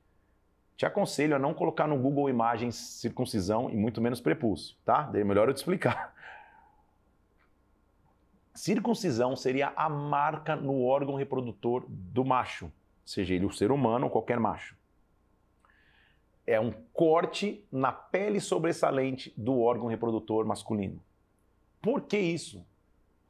[0.77, 5.11] Te aconselho a não colocar no Google Imagens circuncisão e muito menos prepúcio, tá?
[5.12, 6.14] É melhor eu te explicar.
[8.55, 12.70] Circuncisão seria a marca no órgão reprodutor do macho,
[13.05, 14.77] seja ele o ser humano ou qualquer macho.
[16.50, 21.00] É um corte na pele sobressalente do órgão reprodutor masculino.
[21.80, 22.66] Por que isso?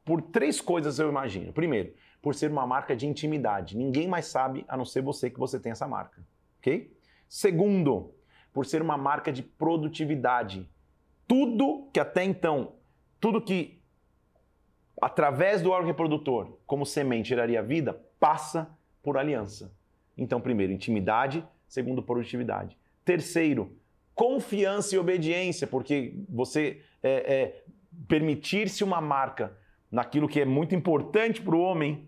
[0.03, 1.53] Por três coisas eu imagino.
[1.53, 3.77] Primeiro, por ser uma marca de intimidade.
[3.77, 6.25] Ninguém mais sabe a não ser você que você tem essa marca,
[6.57, 6.91] ok?
[7.29, 8.11] Segundo,
[8.51, 10.67] por ser uma marca de produtividade.
[11.27, 12.73] Tudo que até então,
[13.19, 13.79] tudo que
[14.99, 19.71] através do órgão reprodutor, como semente geraria vida, passa por aliança.
[20.17, 22.80] Então, primeiro, intimidade, segundo, produtividade.
[23.03, 23.77] Terceiro,
[24.13, 27.63] confiança e obediência, porque você é, é,
[28.07, 29.57] permitir-se uma marca
[29.91, 32.07] naquilo que é muito importante para o homem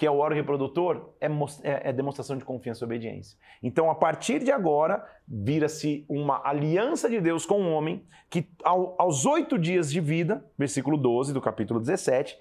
[0.00, 3.36] que é o órgão reprodutor, é, é, é, demonstração de confiança e obediência.
[3.62, 8.96] Então, a partir de agora, vira-se uma aliança de Deus com o homem que, ao,
[8.98, 12.34] aos oito dias de vida, versículo 12 do capítulo 17,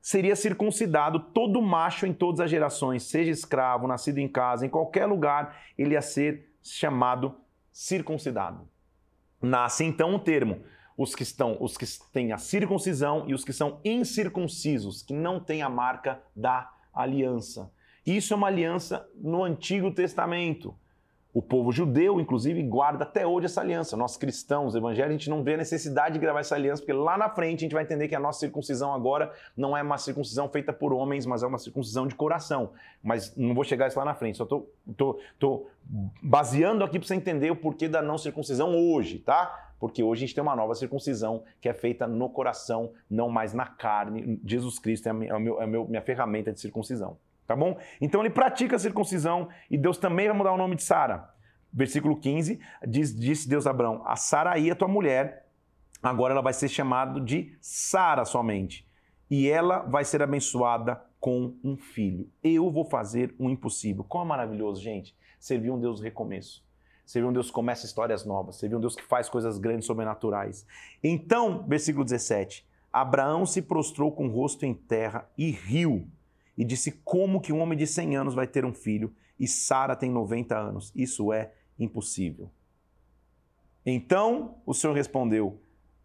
[0.00, 5.04] seria circuncidado todo macho em todas as gerações, seja escravo, nascido em casa, em qualquer
[5.04, 7.36] lugar, ele ia ser chamado
[7.72, 8.68] circuncidado.
[9.40, 10.62] Nasce então o termo
[10.96, 15.40] os que estão, os que têm a circuncisão e os que são incircuncisos, que não
[15.40, 17.72] têm a marca da aliança.
[18.04, 20.76] Isso é uma aliança no Antigo Testamento.
[21.34, 23.96] O povo judeu, inclusive, guarda até hoje essa aliança.
[23.96, 27.16] Nós cristãos, evangélicos, a gente não vê a necessidade de gravar essa aliança, porque lá
[27.16, 30.46] na frente a gente vai entender que a nossa circuncisão agora não é uma circuncisão
[30.50, 32.72] feita por homens, mas é uma circuncisão de coração.
[33.02, 35.66] Mas não vou chegar isso lá na frente, só estou tô, tô, tô
[36.22, 39.70] baseando aqui para você entender o porquê da não circuncisão hoje, tá?
[39.80, 43.54] Porque hoje a gente tem uma nova circuncisão que é feita no coração, não mais
[43.54, 44.38] na carne.
[44.44, 47.16] Jesus Cristo é a minha, é a minha, minha ferramenta de circuncisão.
[47.46, 47.78] Tá bom?
[48.00, 51.30] Então ele pratica a circuncisão e Deus também vai mudar o nome de Sara.
[51.72, 55.46] Versículo 15, diz, disse Deus a Abraão: A Saraí é tua mulher,
[56.02, 58.86] agora ela vai ser chamada de Sara somente.
[59.30, 62.28] E ela vai ser abençoada com um filho.
[62.42, 64.04] Eu vou fazer o um impossível.
[64.04, 66.62] Como é maravilhoso, gente, servir um Deus recomeço.
[67.06, 68.56] Servir um Deus que começa histórias novas.
[68.56, 70.66] Servir um Deus que faz coisas grandes, sobrenaturais.
[71.02, 76.06] Então, versículo 17: Abraão se prostrou com o rosto em terra e riu
[76.56, 79.96] e disse: Como que um homem de 100 anos vai ter um filho e Sara
[79.96, 80.92] tem 90 anos?
[80.94, 82.50] Isso é impossível.
[83.84, 85.60] Então o Senhor respondeu: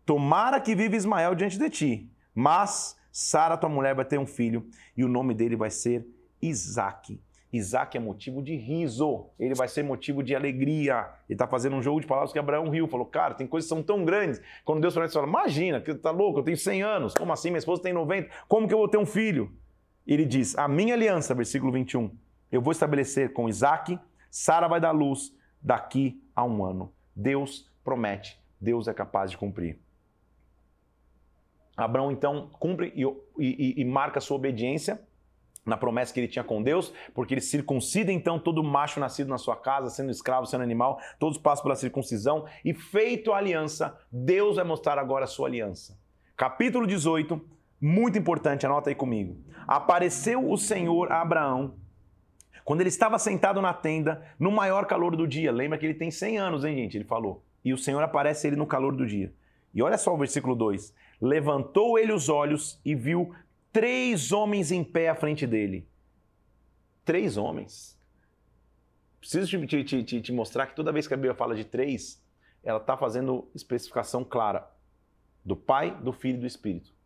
[0.06, 4.68] Tomara que viva Ismael diante de ti, mas Sara, tua mulher, vai ter um filho
[4.96, 6.08] e o nome dele vai ser
[6.42, 7.20] Isaque.
[7.52, 11.10] Isaac é motivo de riso, ele vai ser motivo de alegria.
[11.30, 12.88] Ele está fazendo um jogo de palavras que Abraão riu.
[12.88, 14.42] Falou, cara, tem coisas que são tão grandes.
[14.66, 17.14] Quando Deus fala, imagina, que tá louco, eu tenho 100 anos.
[17.16, 17.50] Como assim?
[17.50, 18.30] Minha esposa tem 90.
[18.48, 19.52] Como que eu vou ter um filho?
[20.14, 22.12] Ele diz: A minha aliança, versículo 21,
[22.52, 26.94] eu vou estabelecer com Isaac, Sara vai dar luz daqui a um ano.
[27.16, 29.80] Deus promete, Deus é capaz de cumprir.
[31.76, 33.04] Abraão então cumpre e,
[33.38, 35.00] e, e marca sua obediência
[35.68, 39.38] na promessa que ele tinha com Deus, porque ele circuncida então todo macho nascido na
[39.38, 44.56] sua casa, sendo escravo, sendo animal, todos passam pela circuncisão, e feito a aliança, Deus
[44.56, 46.00] vai mostrar agora a sua aliança.
[46.38, 49.38] Capítulo 18, muito importante, anota aí comigo.
[49.68, 51.76] Apareceu o Senhor a Abraão
[52.68, 55.54] quando ele estava sentado na tenda, no maior calor do dia.
[55.54, 56.98] Lembra que ele tem 100 anos, hein, gente?
[56.98, 57.42] Ele falou.
[57.64, 59.34] E o Senhor aparece ele no calor do dia.
[59.74, 63.34] E olha só o versículo 2: Levantou ele os olhos e viu
[63.72, 65.88] três homens em pé à frente dele.
[67.06, 67.98] Três homens.
[69.22, 72.22] Preciso te, te, te, te mostrar que toda vez que a Bíblia fala de três,
[72.62, 74.70] ela está fazendo especificação clara
[75.44, 76.97] do Pai, do Filho e do Espírito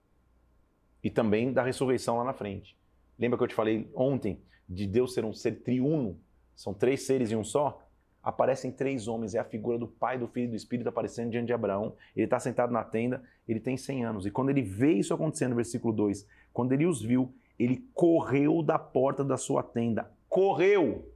[1.04, 2.78] e também da ressurreição lá na frente.
[3.18, 6.20] Lembra que eu te falei ontem de Deus ser um ser triuno?
[6.56, 7.88] São três seres em um só?
[8.24, 11.48] aparecem três homens, é a figura do Pai, do Filho e do Espírito aparecendo diante
[11.48, 11.96] de Abraão.
[12.16, 14.26] Ele está sentado na tenda, ele tem 100 anos.
[14.26, 18.78] E quando ele vê isso acontecendo, versículo 2, quando ele os viu, ele correu da
[18.78, 20.12] porta da sua tenda.
[20.30, 21.08] Correu!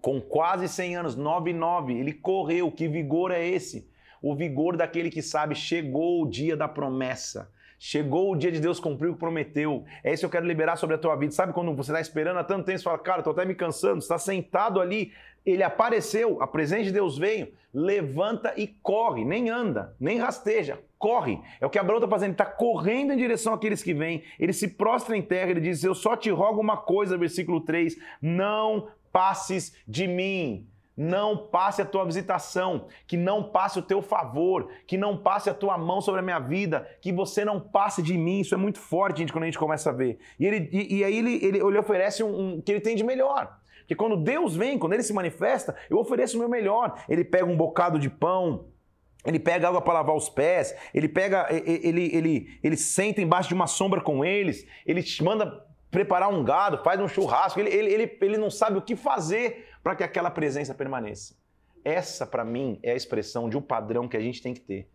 [0.00, 2.70] Com quase 100 anos, 9 e 9, ele correu.
[2.70, 3.88] Que vigor é esse?
[4.22, 7.50] O vigor daquele que sabe, chegou o dia da promessa.
[7.82, 9.86] Chegou o dia de Deus cumprir o que prometeu.
[10.04, 11.32] É isso que eu quero liberar sobre a tua vida.
[11.32, 14.00] Sabe quando você está esperando há tanto tempo, você fala, cara, estou até me cansando,
[14.00, 15.12] está sentado ali,
[15.46, 21.40] ele apareceu, a presença de Deus veio, levanta e corre, nem anda, nem rasteja, corre.
[21.58, 24.52] É o que Abraão está fazendo, ele está correndo em direção àqueles que vêm, ele
[24.52, 28.88] se prostra em terra, ele diz: Eu só te rogo uma coisa, versículo 3: não
[29.10, 34.98] passes de mim não passe a tua visitação, que não passe o teu favor, que
[34.98, 38.40] não passe a tua mão sobre a minha vida, que você não passe de mim.
[38.40, 40.18] Isso é muito forte, gente, quando a gente começa a ver.
[40.38, 43.04] E, ele, e, e aí ele, ele, ele oferece um, um que ele tem de
[43.04, 43.56] melhor.
[43.80, 47.02] Porque quando Deus vem, quando ele se manifesta, eu ofereço o meu melhor.
[47.08, 48.66] Ele pega um bocado de pão,
[49.24, 53.48] ele pega água para lavar os pés, ele pega, ele, ele, ele, ele senta embaixo
[53.48, 57.70] de uma sombra com eles, ele te manda preparar um gado, faz um churrasco, ele,
[57.70, 61.34] ele, ele, ele não sabe o que fazer para que aquela presença permaneça.
[61.84, 64.90] Essa, para mim, é a expressão de um padrão que a gente tem que ter.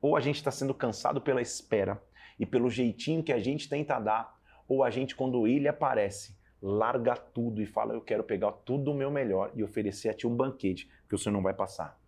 [0.00, 2.00] Ou a gente está sendo cansado pela espera
[2.38, 7.16] e pelo jeitinho que a gente tenta dar, ou a gente, quando ele aparece, larga
[7.16, 10.36] tudo e fala: Eu quero pegar tudo o meu melhor e oferecer a ti um
[10.36, 11.98] banquete que o senhor não vai passar.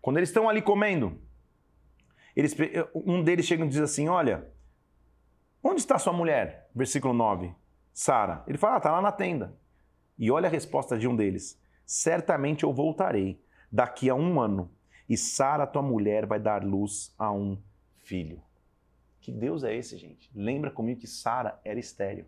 [0.00, 1.20] Quando eles estão ali comendo,
[2.36, 2.54] eles,
[2.94, 4.46] um deles chega e diz assim: Olha,
[5.62, 6.70] onde está sua mulher?
[6.74, 7.52] Versículo 9.
[7.92, 8.44] Sara.
[8.46, 9.56] Ele fala: Está ah, lá na tenda.
[10.18, 14.70] E olha a resposta de um deles: Certamente eu voltarei daqui a um ano,
[15.08, 17.56] e Sara, tua mulher, vai dar luz a um
[17.98, 18.42] filho.
[19.20, 20.30] Que Deus é esse, gente?
[20.34, 22.26] Lembra comigo que Sara era estéreo.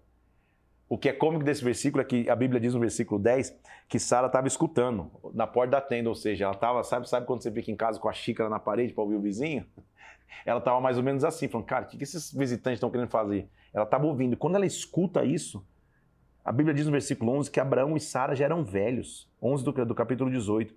[0.88, 3.56] O que é cômico desse versículo é que a Bíblia diz no versículo 10
[3.88, 7.42] que Sara estava escutando na porta da tenda, ou seja, ela estava, sabe, sabe quando
[7.42, 9.64] você fica em casa com a xícara na parede para ouvir o vizinho?
[10.44, 13.48] Ela estava mais ou menos assim, falando, cara, o que esses visitantes estão querendo fazer?
[13.72, 14.36] Ela estava ouvindo.
[14.36, 15.64] Quando ela escuta isso,
[16.44, 19.84] a Bíblia diz no versículo 11 que Abraão e Sara já eram velhos, 11 do,
[19.84, 20.74] do capítulo 18.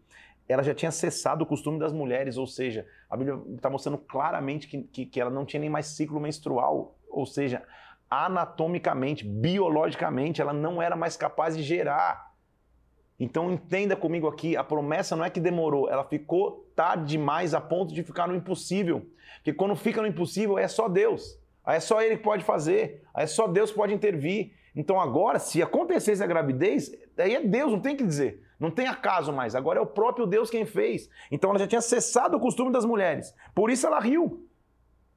[0.47, 4.67] Ela já tinha cessado o costume das mulheres, ou seja, a Bíblia está mostrando claramente
[4.67, 7.63] que, que, que ela não tinha nem mais ciclo menstrual, ou seja,
[8.09, 12.33] anatomicamente, biologicamente, ela não era mais capaz de gerar.
[13.19, 17.61] Então entenda comigo aqui, a promessa não é que demorou, ela ficou tarde demais a
[17.61, 19.07] ponto de ficar no impossível.
[19.37, 21.39] Porque quando fica no impossível é só Deus.
[21.63, 24.51] Aí é só ele que pode fazer, aí é só Deus que pode intervir.
[24.75, 28.43] Então agora, se acontecesse a gravidez, aí é Deus, não tem que dizer.
[28.59, 29.55] Não tem acaso mais.
[29.55, 31.09] Agora é o próprio Deus quem fez.
[31.31, 33.35] Então ela já tinha cessado o costume das mulheres.
[33.53, 34.47] Por isso ela riu.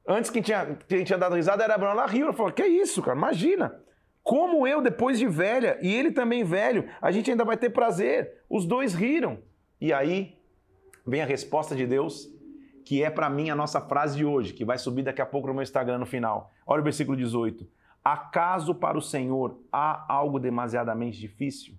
[0.05, 1.93] Antes quem tinha, quem tinha dado risada era Abraão.
[1.93, 2.25] Ela riu.
[2.25, 3.17] Ela falou: Que isso, cara?
[3.17, 3.81] Imagina.
[4.21, 8.43] Como eu, depois de velha, e ele também velho, a gente ainda vai ter prazer.
[8.49, 9.39] Os dois riram.
[9.79, 10.37] E aí
[11.05, 12.27] vem a resposta de Deus,
[12.83, 15.47] que é para mim a nossa frase de hoje, que vai subir daqui a pouco
[15.47, 16.51] no meu Instagram no final.
[16.65, 17.65] Olha o versículo 18.
[18.09, 21.75] Acaso para o Senhor há algo demasiadamente difícil?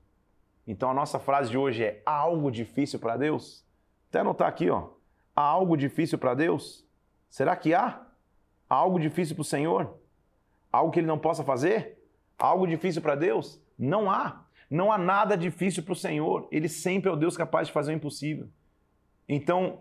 [0.67, 3.65] Então a nossa frase de hoje é: há algo difícil para Deus?
[4.11, 4.91] Até anotar aqui, ó.
[5.35, 6.87] Há algo difícil para Deus?
[7.31, 8.07] Será que há?
[8.69, 9.99] Há algo difícil para o Senhor?
[10.71, 11.99] Algo que ele não possa fazer?
[12.39, 13.59] Algo difícil para Deus?
[13.79, 14.45] Não há.
[14.69, 16.47] Não há nada difícil para o Senhor.
[16.53, 18.51] Ele sempre é o Deus capaz de fazer o impossível.
[19.27, 19.81] Então,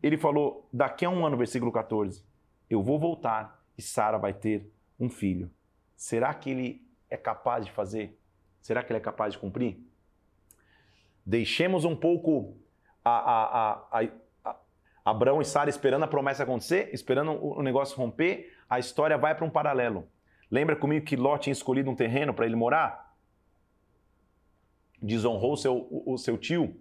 [0.00, 2.24] ele falou: daqui a um ano, versículo 14,
[2.70, 5.50] eu vou voltar e Sara vai ter um filho.
[5.96, 8.18] Será que ele é capaz de fazer?
[8.60, 9.78] Será que ele é capaz de cumprir?
[11.24, 12.56] Deixemos um pouco
[13.04, 14.08] a, a, a,
[14.44, 19.34] a Abraão e Sara esperando a promessa acontecer, esperando o negócio romper, a história vai
[19.34, 20.06] para um paralelo.
[20.50, 23.16] Lembra comigo que Ló tinha escolhido um terreno para ele morar?
[25.00, 26.78] Desonrou seu, o, o seu tio,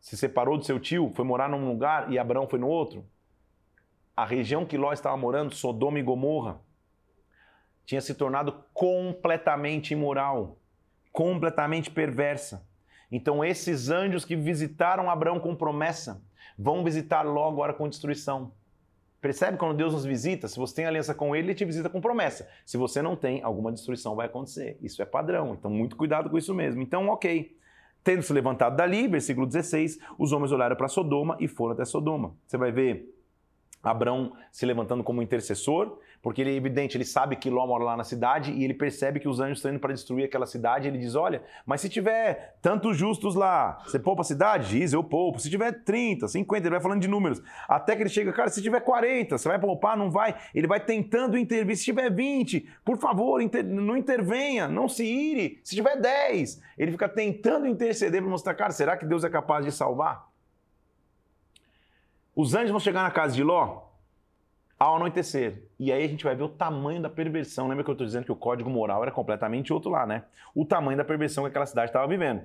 [0.00, 3.06] se separou do seu tio, foi morar num lugar e Abraão foi no outro.
[4.16, 6.60] A região que Ló estava morando, Sodoma e Gomorra,
[7.90, 10.60] tinha se tornado completamente imoral,
[11.10, 12.64] completamente perversa.
[13.10, 16.22] Então, esses anjos que visitaram Abraão com promessa
[16.56, 18.52] vão visitar Ló agora com destruição.
[19.20, 20.46] Percebe quando Deus nos visita?
[20.46, 22.48] Se você tem aliança com Ele, Ele te visita com promessa.
[22.64, 24.78] Se você não tem, alguma destruição vai acontecer.
[24.80, 25.56] Isso é padrão.
[25.58, 26.80] Então, muito cuidado com isso mesmo.
[26.80, 27.58] Então, ok.
[28.04, 32.36] Tendo se levantado dali, versículo 16, os homens olharam para Sodoma e foram até Sodoma.
[32.46, 33.12] Você vai ver
[33.82, 37.96] Abraão se levantando como intercessor, porque ele é evidente, ele sabe que Ló mora lá
[37.96, 40.86] na cidade e ele percebe que os anjos estão indo para destruir aquela cidade.
[40.86, 44.68] Ele diz: Olha, mas se tiver tantos justos lá, você poupa a cidade?
[44.68, 45.38] Diz, eu poupo.
[45.40, 47.42] Se tiver 30, 50, ele vai falando de números.
[47.66, 49.96] Até que ele chega, cara, se tiver 40, você vai poupar?
[49.96, 50.36] Não vai.
[50.54, 51.76] Ele vai tentando intervir.
[51.76, 53.64] Se tiver 20, por favor, inter...
[53.64, 55.58] não intervenha, não se ire.
[55.64, 59.64] Se tiver 10, ele fica tentando interceder para mostrar, cara, será que Deus é capaz
[59.64, 60.28] de salvar?
[62.36, 63.89] Os anjos vão chegar na casa de Ló
[64.80, 65.62] ao anoitecer.
[65.78, 67.68] E aí a gente vai ver o tamanho da perversão.
[67.68, 70.24] Lembra que eu estou dizendo que o código moral era completamente outro lá, né?
[70.54, 72.42] O tamanho da perversão que aquela cidade estava vivendo.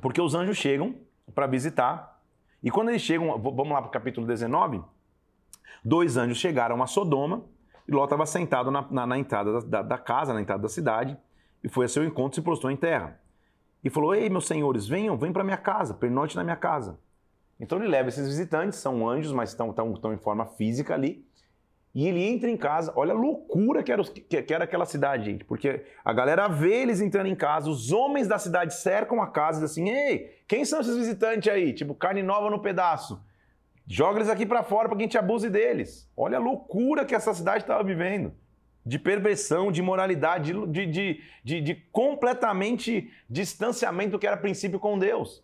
[0.00, 0.94] Porque os anjos chegam
[1.34, 2.22] para visitar.
[2.62, 4.80] E quando eles chegam, vamos lá para o capítulo 19.
[5.84, 7.42] Dois anjos chegaram a Sodoma.
[7.88, 11.16] E Ló estava sentado na, na, na entrada da, da, casa, na entrada da cidade.
[11.62, 13.20] E foi a seu encontro e se prostrou em terra.
[13.82, 17.00] E falou: Ei, meus senhores, venham, venham para minha casa, pernoite na minha casa.
[17.58, 21.24] Então ele leva esses visitantes, são anjos, mas estão, estão, estão em forma física ali.
[21.94, 25.44] E ele entra em casa, olha a loucura que era, que era aquela cidade, gente.
[25.44, 29.60] Porque a galera vê eles entrando em casa, os homens da cidade cercam a casa
[29.60, 31.72] e dizem assim: Ei, quem são esses visitantes aí?
[31.72, 33.22] Tipo, carne nova no pedaço.
[33.86, 36.10] Joga eles aqui para fora para que a gente abuse deles.
[36.16, 38.32] Olha a loucura que essa cidade estava vivendo.
[38.84, 44.98] De perversão, de moralidade, de, de, de, de completamente distanciamento do que era princípio com
[44.98, 45.43] Deus.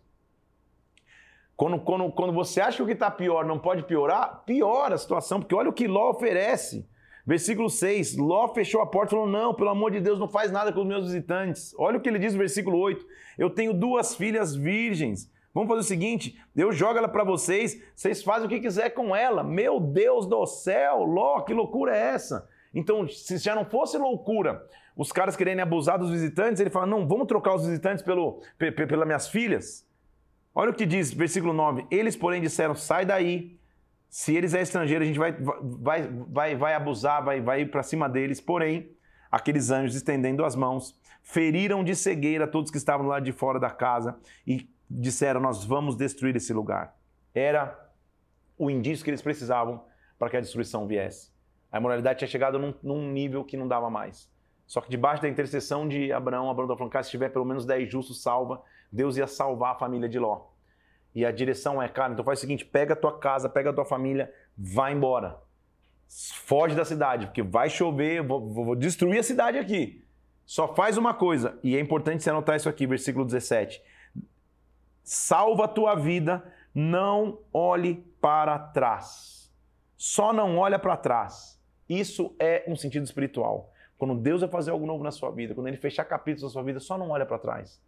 [1.61, 4.97] Quando, quando, quando você acha que o que está pior não pode piorar, piora a
[4.97, 6.89] situação, porque olha o que Ló oferece.
[7.23, 10.51] Versículo 6, Ló fechou a porta e falou: Não, pelo amor de Deus, não faz
[10.51, 11.71] nada com os meus visitantes.
[11.77, 13.05] Olha o que ele diz no versículo 8:
[13.37, 15.31] Eu tenho duas filhas virgens.
[15.53, 19.15] Vamos fazer o seguinte: eu jogo ela para vocês, vocês fazem o que quiser com
[19.15, 19.43] ela.
[19.43, 22.49] Meu Deus do céu, Ló, que loucura é essa?
[22.73, 24.65] Então, se já não fosse loucura
[24.97, 29.05] os caras quererem abusar dos visitantes, ele fala: Não, vamos trocar os visitantes pelo, pelas
[29.05, 29.90] minhas filhas.
[30.53, 31.85] Olha o que diz, versículo 9.
[31.89, 33.59] Eles, porém, disseram: sai daí.
[34.09, 37.81] Se eles é estrangeiro, a gente vai, vai, vai, vai abusar, vai, vai ir para
[37.81, 38.41] cima deles.
[38.41, 38.91] Porém,
[39.31, 43.69] aqueles anjos, estendendo as mãos, feriram de cegueira todos que estavam lá de fora da
[43.69, 46.93] casa e disseram: Nós vamos destruir esse lugar.
[47.33, 47.89] Era
[48.57, 49.85] o indício que eles precisavam
[50.19, 51.31] para que a destruição viesse.
[51.71, 54.29] A imoralidade tinha chegado num, num nível que não dava mais.
[54.67, 57.89] Só que debaixo da intercessão de Abraão, Abraão está falando: se tiver pelo menos 10
[57.89, 58.61] justos, salva.
[58.91, 60.47] Deus ia salvar a família de Ló.
[61.13, 63.73] E a direção é, cara, então faz o seguinte: pega a tua casa, pega a
[63.73, 65.39] tua família, vai embora.
[66.07, 70.03] Foge da cidade, porque vai chover, vou, vou destruir a cidade aqui.
[70.45, 73.81] Só faz uma coisa, e é importante você anotar isso aqui, versículo 17.
[75.03, 76.43] Salva a tua vida,
[76.75, 79.49] não olhe para trás.
[79.95, 81.61] Só não olha para trás.
[81.87, 83.71] Isso é um sentido espiritual.
[83.97, 86.63] Quando Deus vai fazer algo novo na sua vida, quando Ele fechar capítulos na sua
[86.63, 87.79] vida, só não olha para trás.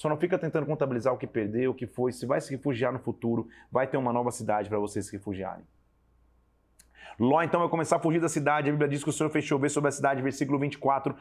[0.00, 2.90] Só não fica tentando contabilizar o que perdeu, o que foi, se vai se refugiar
[2.90, 5.62] no futuro, vai ter uma nova cidade para vocês se refugiarem.
[7.18, 8.70] Ló então vai começar a fugir da cidade.
[8.70, 11.14] A Bíblia diz que o Senhor fez chover sobre a cidade, versículo 24,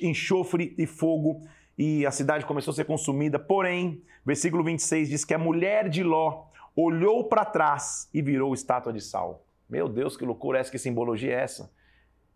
[0.00, 3.38] enxofre e fogo, e a cidade começou a ser consumida.
[3.38, 8.90] Porém, versículo 26 diz que a mulher de Ló olhou para trás e virou estátua
[8.90, 9.44] de sal.
[9.68, 11.70] Meu Deus, que loucura é essa, que simbologia é essa?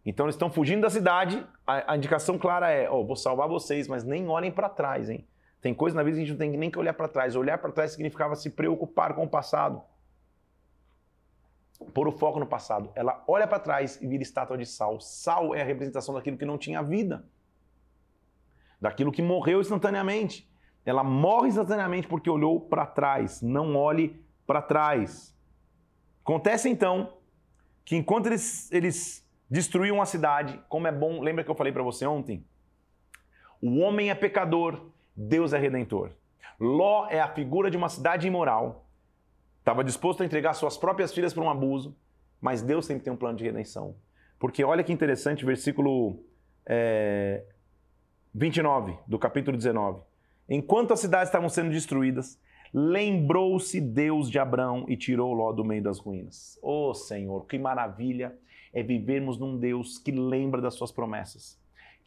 [0.05, 3.89] Então eles estão fugindo da cidade, a, indicação clara é: ó, oh, vou salvar vocês,
[3.89, 5.27] mas nem olhem para trás, hein?
[5.61, 7.35] Tem coisas na vida que a gente não tem nem que olhar para trás.
[7.35, 9.83] Olhar para trás significava se preocupar com o passado.
[11.93, 12.91] Pôr o foco no passado.
[12.95, 15.01] Ela olha para trás e vira estátua de sal.
[15.01, 17.25] Sal é a representação daquilo que não tinha vida.
[18.81, 20.49] Daquilo que morreu instantaneamente.
[20.85, 23.43] Ela morre instantaneamente porque olhou para trás.
[23.43, 25.37] Não olhe para trás.
[26.23, 27.15] Acontece então
[27.85, 31.83] que enquanto eles, eles destruíam a cidade, como é bom, lembra que eu falei para
[31.83, 32.45] você ontem?
[33.63, 36.13] O homem é pecador, Deus é redentor.
[36.61, 38.87] Ló é a figura de uma cidade imoral.
[39.59, 41.97] Estava disposto a entregar suas próprias filhas para um abuso,
[42.41, 43.97] mas Deus sempre tem um plano de redenção.
[44.39, 46.21] Porque olha que interessante, versículo
[46.65, 47.43] é,
[48.33, 50.03] 29 do capítulo 19.
[50.49, 52.41] Enquanto as cidades estavam sendo destruídas,
[52.73, 56.57] lembrou-se Deus de Abraão e tirou Ló do meio das ruínas.
[56.63, 58.39] Oh Senhor, que maravilha
[58.73, 61.59] é vivermos num Deus que lembra das suas promessas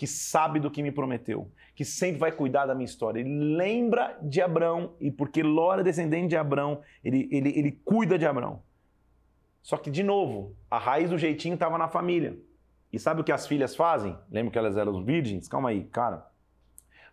[0.02, 3.20] que sabe do que me prometeu, que sempre vai cuidar da minha história.
[3.20, 8.18] Ele lembra de Abraão, e porque Ló é descendente de Abraão, ele, ele, ele cuida
[8.18, 8.64] de Abraão.
[9.62, 12.36] Só que, de novo, a raiz do jeitinho estava na família.
[12.92, 14.18] E sabe o que as filhas fazem?
[14.32, 15.48] Lembra que elas eram virgens?
[15.48, 16.26] Calma aí, cara.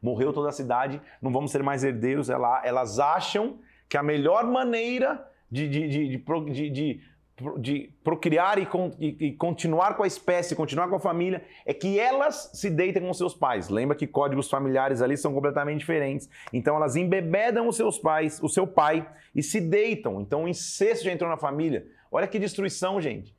[0.01, 2.31] Morreu toda a cidade, não vamos ser mais herdeiros.
[2.31, 7.03] Elas acham que a melhor maneira de, de, de, de,
[7.59, 11.99] de procriar e, con, e, continuar com a espécie, continuar com a família, é que
[11.99, 13.69] elas se deitem com seus pais.
[13.69, 16.29] Lembra que códigos familiares ali são completamente diferentes.
[16.53, 20.21] Então elas embebedam os seus pais, o seu pai, e se deitam.
[20.21, 21.87] Então o incesto já entrou na família.
[22.11, 23.37] Olha que destruição, gente.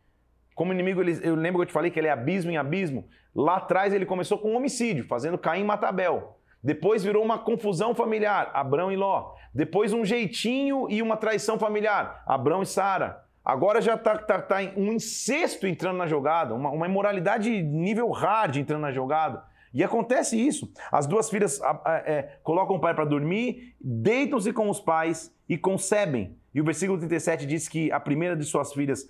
[0.55, 3.07] Como inimigo, ele, eu lembro que eu te falei que ele é abismo em abismo.
[3.35, 6.37] Lá atrás ele começou com um homicídio, fazendo Caim matar Abel.
[6.61, 9.33] Depois virou uma confusão familiar, Abrão e Ló.
[9.53, 13.28] Depois um jeitinho e uma traição familiar, Abrão e Sara.
[13.49, 18.57] Agora já está tá, tá um incesto entrando na jogada, uma, uma imoralidade nível hard
[18.57, 19.43] entrando na jogada.
[19.73, 20.71] E acontece isso.
[20.91, 21.59] As duas filhas
[22.05, 26.37] é, colocam o pai para dormir, deitam-se com os pais e concebem.
[26.53, 29.07] E o versículo 37 diz que a primeira de suas filhas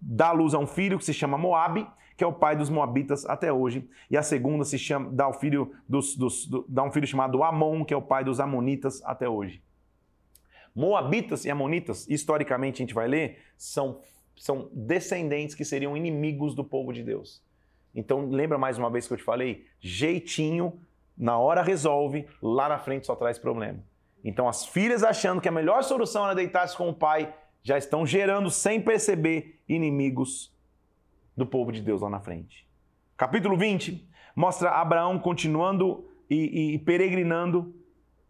[0.00, 3.24] dá luz a um filho que se chama Moabe, que é o pai dos moabitas
[3.24, 6.90] até hoje, e a segunda se chama dá, o filho dos, dos, do, dá um
[6.90, 9.62] filho chamado Amon, que é o pai dos amonitas até hoje.
[10.76, 14.02] Moabitas e Amonitas, historicamente a gente vai ler, são,
[14.36, 17.42] são descendentes que seriam inimigos do povo de Deus.
[17.94, 19.64] Então, lembra mais uma vez que eu te falei?
[19.80, 20.78] Jeitinho,
[21.16, 23.82] na hora resolve, lá na frente só traz problema.
[24.22, 28.04] Então, as filhas achando que a melhor solução era deitar-se com o pai, já estão
[28.04, 30.54] gerando, sem perceber, inimigos
[31.34, 32.68] do povo de Deus lá na frente.
[33.16, 34.06] Capítulo 20
[34.36, 37.74] mostra Abraão continuando e, e peregrinando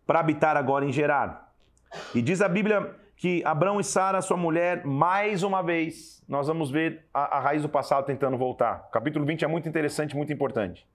[0.07, 1.46] para habitar agora em Gerar.
[2.15, 6.71] E diz a Bíblia que Abraão e Sara, sua mulher, mais uma vez, nós vamos
[6.71, 8.87] ver a, a, raiz do passado tentando voltar.
[8.89, 10.87] O capítulo 20 é muito interessante, muito importante.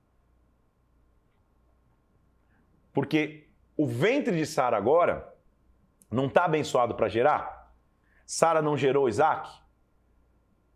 [2.93, 5.27] Porque o ventre de Sara agora
[6.11, 7.73] não está abençoado para gerar.
[8.25, 9.49] Sara não gerou Isaac.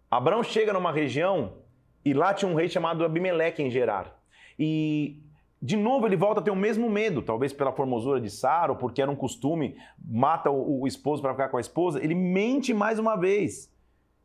[0.10, 1.58] Abraão chega numa região
[2.04, 4.16] e lá tinha um rei chamado Abimeleque em Gerar.
[4.58, 5.25] E
[5.66, 8.78] de novo, ele volta a ter o mesmo medo, talvez pela formosura de Sara, ou
[8.78, 12.00] porque era um costume, mata o, o esposo para ficar com a esposa.
[12.04, 13.74] Ele mente mais uma vez,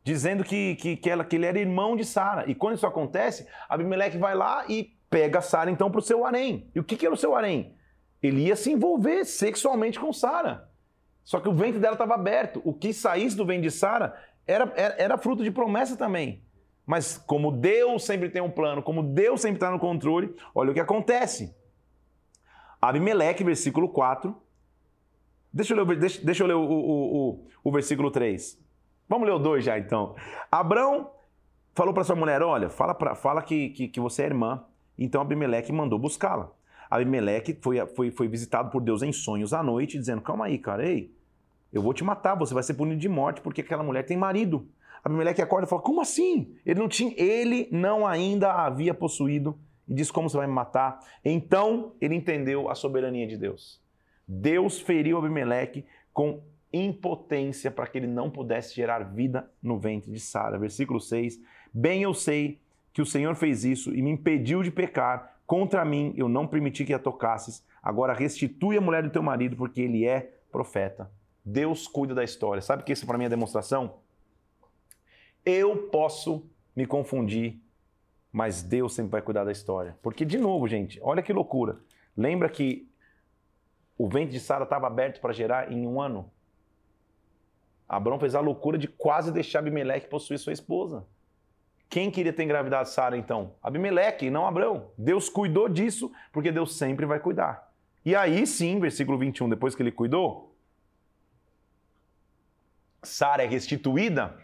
[0.03, 2.47] dizendo que, que, que, ela, que ele era irmão de Sara.
[2.47, 6.69] E quando isso acontece, Abimeleque vai lá e pega Sara então para o seu harém.
[6.75, 7.73] E o que, que era o seu harém?
[8.21, 10.69] Ele ia se envolver sexualmente com Sara.
[11.23, 12.61] Só que o ventre dela estava aberto.
[12.63, 14.15] O que saísse do ventre de Sara
[14.45, 16.43] era, era, era fruto de promessa também.
[16.91, 20.73] Mas como Deus sempre tem um plano, como Deus sempre está no controle, olha o
[20.73, 21.55] que acontece.
[22.81, 24.35] Abimeleque, versículo 4.
[25.53, 28.59] Deixa eu ler, deixa, deixa eu ler o, o, o, o, versículo 3.
[29.07, 30.17] Vamos ler o 2 já então.
[30.51, 31.11] Abrão
[31.73, 34.61] falou para sua mulher: Olha, fala, pra, fala que, que, que você é irmã.
[34.99, 36.51] Então Abimeleque mandou buscá-la.
[36.89, 40.85] Abimeleque foi, foi, foi visitado por Deus em sonhos à noite, dizendo: Calma aí, cara,
[40.85, 41.09] ei,
[41.71, 44.67] eu vou te matar, você vai ser punido de morte porque aquela mulher tem marido.
[45.03, 46.55] Abimeleque acorda e fala: Como assim?
[46.65, 50.99] Ele não tinha, ele não ainda havia possuído e diz: Como você vai me matar?
[51.23, 53.81] Então ele entendeu a soberania de Deus.
[54.27, 56.41] Deus feriu Abimeleque com
[56.71, 60.57] impotência para que ele não pudesse gerar vida no ventre de Sara.
[60.57, 61.39] Versículo 6.
[61.73, 62.59] Bem eu sei
[62.93, 65.37] que o Senhor fez isso e me impediu de pecar.
[65.45, 67.63] Contra mim eu não permiti que a tocasses.
[67.81, 71.11] Agora restitui a mulher do teu marido, porque ele é profeta.
[71.43, 72.61] Deus cuida da história.
[72.61, 73.95] Sabe que isso para mim é demonstração?
[75.45, 77.59] Eu posso me confundir,
[78.31, 79.97] mas Deus sempre vai cuidar da história.
[80.01, 81.79] Porque, de novo, gente, olha que loucura.
[82.15, 82.89] Lembra que
[83.97, 86.31] o ventre de Sara estava aberto para gerar em um ano?
[87.87, 91.05] Abraão fez a loucura de quase deixar Abimeleque possuir sua esposa.
[91.89, 93.53] Quem queria ter engravidado Sara então?
[93.61, 94.91] Abimeleque, não Abraão.
[94.97, 97.69] Deus cuidou disso, porque Deus sempre vai cuidar.
[98.05, 100.55] E aí sim, versículo 21, depois que ele cuidou,
[103.03, 104.37] Sara é restituída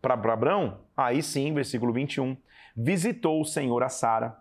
[0.00, 2.36] para Abraão, aí sim, versículo 21,
[2.76, 4.38] visitou o Senhor a Sara,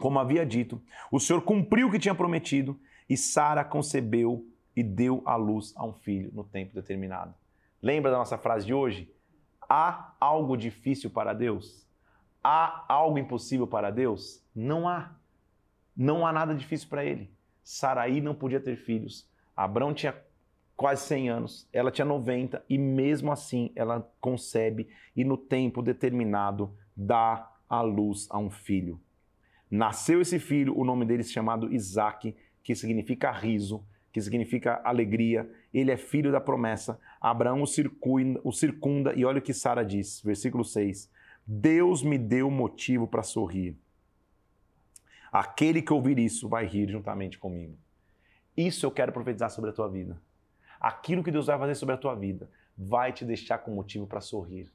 [0.00, 0.82] como havia dito.
[1.10, 2.78] O Senhor cumpriu o que tinha prometido
[3.08, 7.34] e Sara concebeu e deu à luz a um filho no tempo determinado.
[7.82, 9.10] Lembra da nossa frase de hoje?
[9.68, 11.86] Há algo difícil para Deus?
[12.42, 14.42] Há algo impossível para Deus?
[14.54, 15.12] Não há.
[15.96, 17.30] Não há nada difícil para ele.
[17.64, 19.28] Saraí não podia ter filhos.
[19.56, 20.14] Abraão tinha
[20.76, 26.76] quase 100 anos, ela tinha 90 e mesmo assim ela concebe e no tempo determinado
[26.94, 29.00] dá a luz a um filho.
[29.70, 35.50] Nasceu esse filho, o nome dele é chamado Isaac, que significa riso, que significa alegria.
[35.74, 37.00] Ele é filho da promessa.
[37.20, 41.10] Abraão o circunda, o circunda e olha o que Sara diz, versículo 6.
[41.44, 43.76] Deus me deu motivo para sorrir.
[45.32, 47.76] Aquele que ouvir isso vai rir juntamente comigo.
[48.56, 50.20] Isso eu quero profetizar sobre a tua vida
[50.86, 54.20] aquilo que Deus vai fazer sobre a tua vida vai te deixar com motivo para
[54.20, 54.70] sorrir.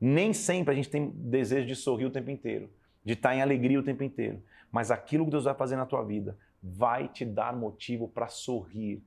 [0.00, 2.70] Nem sempre a gente tem desejo de sorrir o tempo inteiro,
[3.04, 6.02] de estar em alegria o tempo inteiro, mas aquilo que Deus vai fazer na tua
[6.02, 9.02] vida vai te dar motivo para sorrir,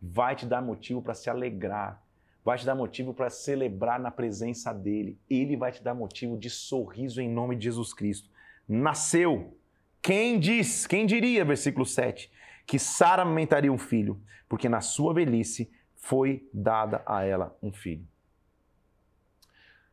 [0.00, 2.02] vai te dar motivo para se alegrar.
[2.44, 5.18] vai te dar motivo para celebrar na presença dele.
[5.28, 8.30] Ele vai te dar motivo de sorriso em nome de Jesus Cristo.
[8.66, 9.58] Nasceu.
[10.00, 12.30] Quem diz, quem diria, versículo 7,
[12.66, 14.18] que Sara amamentaria um filho,
[14.48, 15.70] porque na sua velhice
[16.08, 18.08] foi dada a ela um filho.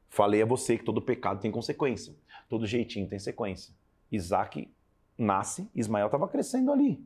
[0.08, 2.16] Falei a você que todo pecado tem consequência,
[2.48, 3.76] todo jeitinho tem sequência.
[4.10, 4.74] Isaac
[5.18, 7.06] nasce, Ismael estava crescendo ali.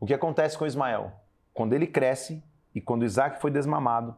[0.00, 1.12] O que acontece com Ismael?
[1.52, 2.42] Quando ele cresce
[2.74, 4.16] e quando Isaac foi desmamado,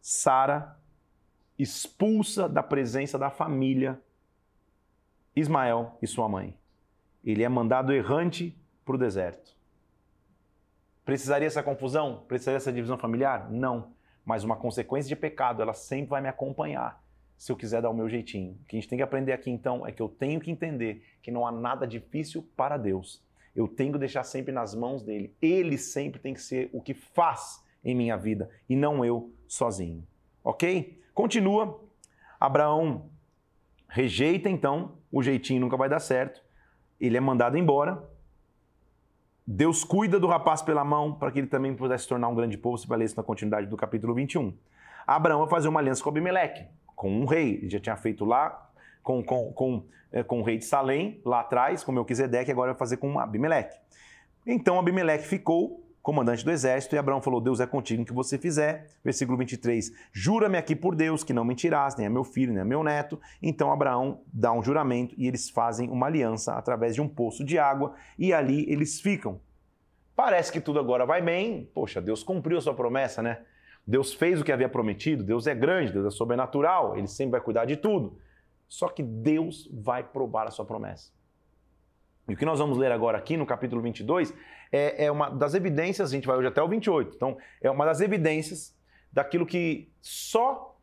[0.00, 0.78] Sara
[1.58, 4.00] expulsa da presença da família
[5.34, 6.56] Ismael e sua mãe.
[7.24, 9.59] Ele é mandado errante para o deserto.
[11.04, 12.24] Precisaria essa confusão?
[12.28, 13.50] Precisaria essa divisão familiar?
[13.50, 13.92] Não.
[14.24, 17.02] Mas uma consequência de pecado, ela sempre vai me acompanhar
[17.36, 18.52] se eu quiser dar o meu jeitinho.
[18.52, 21.02] O que a gente tem que aprender aqui então é que eu tenho que entender
[21.22, 23.24] que não há nada difícil para Deus.
[23.56, 25.34] Eu tenho que deixar sempre nas mãos dele.
[25.40, 30.06] Ele sempre tem que ser o que faz em minha vida e não eu sozinho.
[30.44, 31.02] Ok?
[31.14, 31.82] Continua.
[32.38, 33.10] Abraão
[33.88, 36.42] rejeita então, o jeitinho nunca vai dar certo.
[37.00, 38.02] Ele é mandado embora.
[39.52, 42.56] Deus cuida do rapaz pela mão para que ele também pudesse se tornar um grande
[42.56, 42.78] povo.
[42.78, 44.56] Você vai ler isso na continuidade do capítulo 21.
[45.04, 47.56] Abraão vai fazer uma aliança com Abimeleque, com um rei.
[47.56, 48.70] Ele já tinha feito lá
[49.02, 52.78] com, com, com, é, com o rei de Salém, lá atrás, com Melquisedeque, agora vai
[52.78, 53.76] fazer com Abimeleque.
[54.46, 58.38] Então Abimeleque ficou comandante do exército, e Abraão falou: Deus é contigo em que você
[58.38, 58.88] fizer.
[59.04, 62.64] Versículo 23: Jura-me aqui por Deus que não mentirás, nem a meu filho, nem a
[62.64, 63.20] meu neto.
[63.42, 67.58] Então Abraão dá um juramento e eles fazem uma aliança através de um poço de
[67.58, 69.40] água, e ali eles ficam.
[70.14, 71.70] Parece que tudo agora vai bem.
[71.72, 73.42] Poxa, Deus cumpriu a sua promessa, né?
[73.86, 77.40] Deus fez o que havia prometido, Deus é grande, Deus é sobrenatural, ele sempre vai
[77.40, 78.18] cuidar de tudo.
[78.68, 81.10] Só que Deus vai provar a sua promessa.
[82.28, 84.32] E o que nós vamos ler agora aqui no capítulo 22
[84.70, 87.84] é, é uma das evidências, a gente vai hoje até o 28, então é uma
[87.84, 88.76] das evidências
[89.12, 90.76] daquilo que só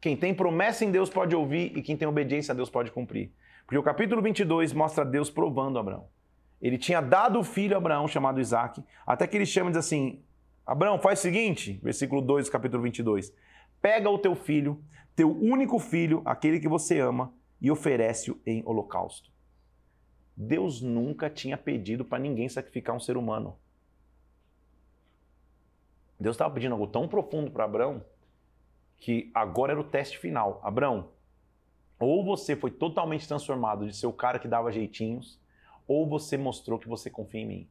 [0.00, 3.32] quem tem promessa em Deus pode ouvir e quem tem obediência a Deus pode cumprir.
[3.66, 6.08] Porque o capítulo 22 mostra Deus provando Abraão.
[6.60, 9.78] Ele tinha dado o filho a Abraão, chamado Isaac, até que ele chama e diz
[9.78, 10.22] assim:
[10.66, 13.32] Abraão, faz o seguinte, versículo 2 do capítulo 22.
[13.80, 14.82] Pega o teu filho,
[15.16, 19.29] teu único filho, aquele que você ama, e oferece-o em holocausto.
[20.42, 23.58] Deus nunca tinha pedido para ninguém sacrificar um ser humano.
[26.18, 28.02] Deus estava pedindo algo tão profundo para Abraão
[28.96, 30.58] que agora era o teste final.
[30.64, 31.10] Abraão,
[31.98, 35.38] ou você foi totalmente transformado de ser o cara que dava jeitinhos,
[35.86, 37.68] ou você mostrou que você confia em mim.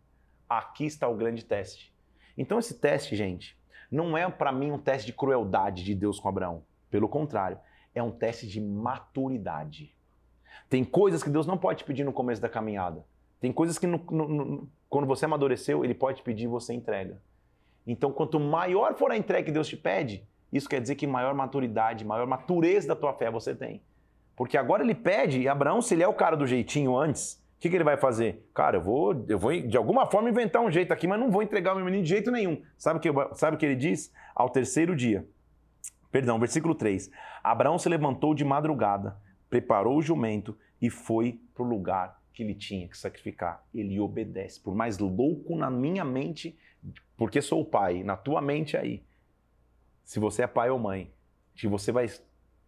[0.47, 1.91] Aqui está o grande teste.
[2.37, 3.57] Então esse teste, gente,
[3.89, 6.63] não é para mim um teste de crueldade de Deus com Abraão.
[6.91, 7.59] Pelo contrário,
[7.95, 9.91] é um teste de maturidade.
[10.69, 13.03] Tem coisas que Deus não pode pedir no começo da caminhada.
[13.39, 17.21] Tem coisas que no, no, no, quando você amadureceu, Ele pode pedir e você entrega.
[17.87, 21.33] Então, quanto maior for a entrega que Deus te pede, isso quer dizer que maior
[21.33, 23.81] maturidade, maior matureza da tua fé você tem.
[24.35, 27.61] Porque agora ele pede, e Abraão, se ele é o cara do jeitinho antes, o
[27.61, 28.47] que, que, ele vai fazer?
[28.53, 31.43] Cara, eu vou, eu vou de alguma forma inventar um jeito aqui, mas não vou
[31.43, 32.61] entregar o meu menino de jeito nenhum.
[32.77, 34.13] Sabe o que, sabe o que ele diz?
[34.33, 35.27] Ao terceiro dia.
[36.09, 37.11] Perdão, versículo 3.
[37.43, 39.17] Abraão se levantou de madrugada,
[39.49, 43.65] preparou o jumento e foi para o lugar que ele tinha que sacrificar.
[43.73, 44.59] Ele obedece.
[44.59, 46.57] Por mais louco na minha mente,
[47.17, 49.03] porque sou o pai, na tua mente aí.
[50.03, 51.11] Se você é pai ou mãe,
[51.53, 52.07] que você vai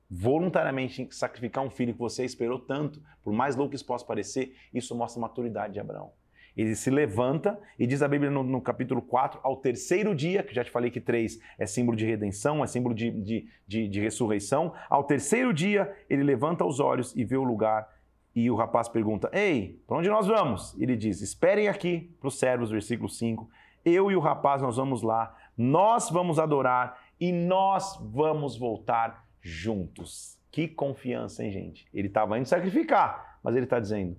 [0.09, 4.55] voluntariamente sacrificar um filho que você esperou tanto, por mais louco que isso possa parecer,
[4.73, 6.11] isso mostra a maturidade de Abraão.
[6.56, 10.54] Ele se levanta e diz a Bíblia no, no, capítulo 4, ao terceiro dia, que
[10.54, 14.02] já te falei que três é símbolo de redenção, é símbolo de, de, de, de
[14.02, 14.74] ressurreição.
[14.89, 17.88] Ao terceiro dia, ele levanta os olhos e vê o lugar.
[18.36, 20.80] E o rapaz pergunta: Ei, para onde nós vamos?
[20.80, 23.49] Ele diz: Esperem aqui para os servos, versículo 5.
[23.84, 30.38] Eu e o rapaz, nós vamos lá, nós vamos adorar e nós vamos voltar juntos.
[30.52, 31.88] Que confiança, hein, gente?
[31.93, 34.18] Ele estava indo sacrificar, mas ele está dizendo: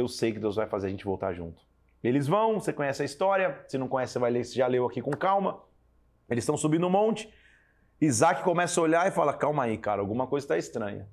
[0.00, 1.62] eu sei que Deus vai fazer a gente voltar junto.
[2.02, 4.86] Eles vão, você conhece a história, se não conhece, você vai ler, você já leu
[4.86, 5.62] aqui com calma.
[6.28, 7.32] Eles estão subindo o monte.
[8.00, 11.08] Isaac começa a olhar e fala: Calma aí, cara, alguma coisa está estranha.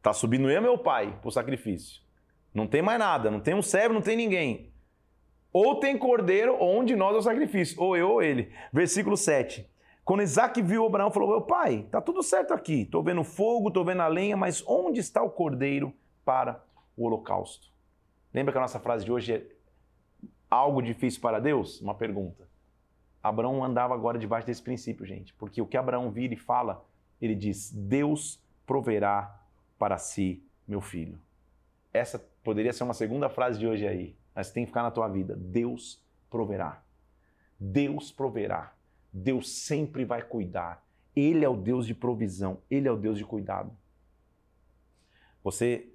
[0.00, 2.02] Tá subindo eu e meu pai para o sacrifício.
[2.52, 4.72] Não tem mais nada, não tem um servo, não tem ninguém.
[5.52, 8.52] Ou tem cordeiro, ou um de nós é o sacrifício, ou eu ou ele.
[8.72, 9.68] Versículo 7.
[10.04, 12.82] Quando Isaac viu Abraão, falou: Meu pai, tá tudo certo aqui.
[12.82, 15.92] Estou vendo fogo, estou vendo a lenha, mas onde está o cordeiro
[16.24, 16.64] para
[16.96, 17.72] o holocausto.
[18.32, 19.46] Lembra que a nossa frase de hoje é
[20.50, 21.80] algo difícil para Deus?
[21.80, 22.48] Uma pergunta.
[23.22, 26.84] Abraão andava agora debaixo desse princípio, gente, porque o que Abraão vira e fala,
[27.20, 29.42] ele diz: Deus proverá
[29.78, 31.18] para si meu filho.
[31.92, 35.08] Essa poderia ser uma segunda frase de hoje aí, mas tem que ficar na tua
[35.08, 35.34] vida.
[35.36, 36.82] Deus proverá.
[37.58, 38.74] Deus proverá.
[39.12, 40.84] Deus sempre vai cuidar.
[41.14, 43.70] Ele é o Deus de provisão, ele é o Deus de cuidado.
[45.44, 45.93] Você,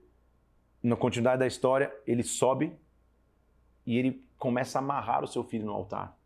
[0.81, 2.77] na continuidade da história, ele sobe
[3.85, 6.17] e ele começa a amarrar o seu filho no altar.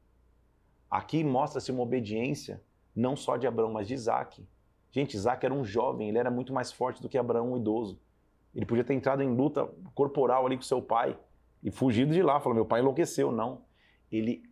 [0.90, 2.62] Aqui mostra-se uma obediência
[2.96, 4.46] não só de Abraão, mas de Isaac.
[4.92, 8.00] Gente, Isaac era um jovem, ele era muito mais forte do que Abraão, um idoso.
[8.54, 11.18] Ele podia ter entrado em luta corporal ali com seu pai
[11.64, 13.32] e fugido de lá, falou: meu pai enlouqueceu.
[13.32, 13.64] Não.
[14.12, 14.44] Ele,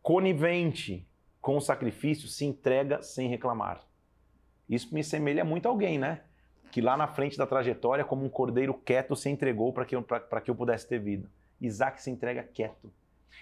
[0.00, 1.04] conivente
[1.40, 3.84] com o sacrifício, se entrega sem reclamar.
[4.68, 6.22] Isso me semelha muito a alguém, né?
[6.70, 10.02] Que lá na frente da trajetória, como um cordeiro quieto, se entregou para que, eu,
[10.02, 11.28] que eu pudesse ter vida.
[11.60, 12.92] Isaac se entrega quieto.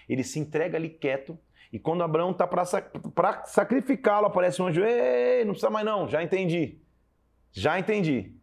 [0.07, 1.37] Ele se entrega ali quieto.
[1.71, 6.23] E quando Abraão está para sacrificá-lo, aparece um anjo: Ei, não precisa mais não, já
[6.23, 6.79] entendi.
[7.51, 8.33] Já entendi.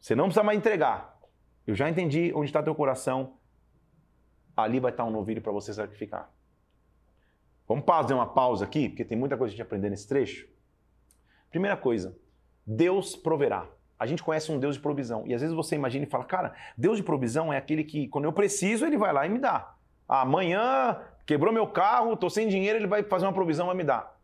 [0.00, 1.18] Você não precisa mais entregar.
[1.66, 3.38] Eu já entendi onde está teu coração.
[4.56, 6.30] Ali vai estar um novilho para você sacrificar.
[7.66, 10.46] Vamos fazer uma pausa aqui, porque tem muita coisa a gente aprender nesse trecho.
[11.50, 12.16] Primeira coisa,
[12.66, 13.68] Deus proverá.
[13.98, 15.24] A gente conhece um Deus de provisão.
[15.26, 18.24] E às vezes você imagina e fala, cara, Deus de provisão é aquele que, quando
[18.24, 19.74] eu preciso, ele vai lá e me dá.
[20.08, 23.76] Ah, amanhã quebrou meu carro, estou sem dinheiro, ele vai fazer uma provisão e vai
[23.76, 24.14] me dar.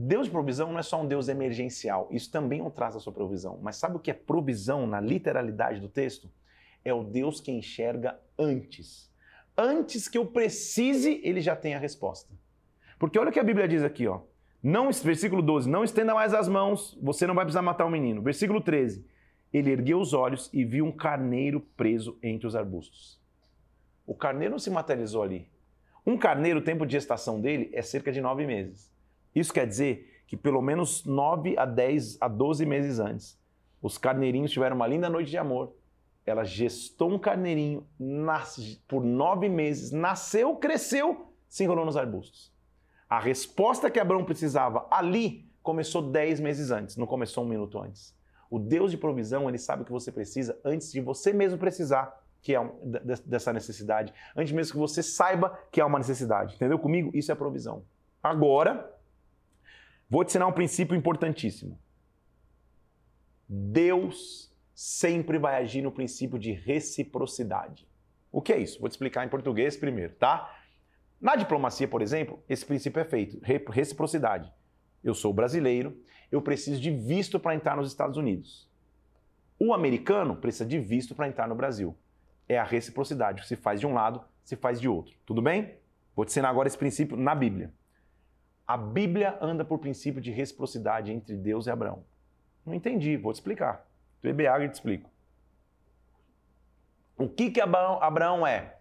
[0.00, 2.06] Deus de provisão não é só um Deus emergencial.
[2.10, 3.58] Isso também é traço da sua provisão.
[3.60, 6.30] Mas sabe o que é provisão na literalidade do texto?
[6.84, 9.10] É o Deus que enxerga antes.
[9.56, 12.32] Antes que eu precise, ele já tem a resposta.
[12.96, 14.20] Porque olha o que a Bíblia diz aqui, ó.
[14.62, 18.20] Não, versículo 12, não estenda mais as mãos, você não vai precisar matar o menino.
[18.20, 19.06] Versículo 13,
[19.52, 23.20] ele ergueu os olhos e viu um carneiro preso entre os arbustos.
[24.04, 25.48] O carneiro não se materializou ali.
[26.04, 28.92] Um carneiro, o tempo de gestação dele é cerca de nove meses.
[29.34, 33.38] Isso quer dizer que pelo menos nove a dez a doze meses antes,
[33.80, 35.74] os carneirinhos tiveram uma linda noite de amor.
[36.26, 42.52] Ela gestou um carneirinho nasce, por nove meses, nasceu, cresceu, se enrolou nos arbustos.
[43.08, 48.16] A resposta que Abraão precisava ali começou dez meses antes, não começou um minuto antes.
[48.50, 52.24] O Deus de provisão, ele sabe o que você precisa antes de você mesmo precisar
[52.40, 52.72] que é
[53.26, 56.54] dessa necessidade, antes mesmo que você saiba que há uma necessidade.
[56.54, 57.10] Entendeu comigo?
[57.12, 57.84] Isso é provisão.
[58.22, 58.94] Agora,
[60.08, 61.78] vou te ensinar um princípio importantíssimo.
[63.48, 67.88] Deus sempre vai agir no princípio de reciprocidade.
[68.30, 68.78] O que é isso?
[68.78, 70.57] Vou te explicar em português primeiro, tá?
[71.20, 73.40] Na diplomacia, por exemplo, esse princípio é feito,
[73.70, 74.52] reciprocidade.
[75.02, 76.00] Eu sou brasileiro,
[76.30, 78.68] eu preciso de visto para entrar nos Estados Unidos.
[79.58, 81.96] O americano precisa de visto para entrar no Brasil.
[82.48, 83.46] É a reciprocidade.
[83.46, 85.14] Se faz de um lado, se faz de outro.
[85.26, 85.74] Tudo bem?
[86.14, 87.72] Vou te ensinar agora esse princípio na Bíblia.
[88.66, 92.04] A Bíblia anda por princípio de reciprocidade entre Deus e Abraão.
[92.64, 93.86] Não entendi, vou te explicar.
[94.20, 95.10] Tu água e te explico.
[97.16, 98.77] O que, que Abraão é?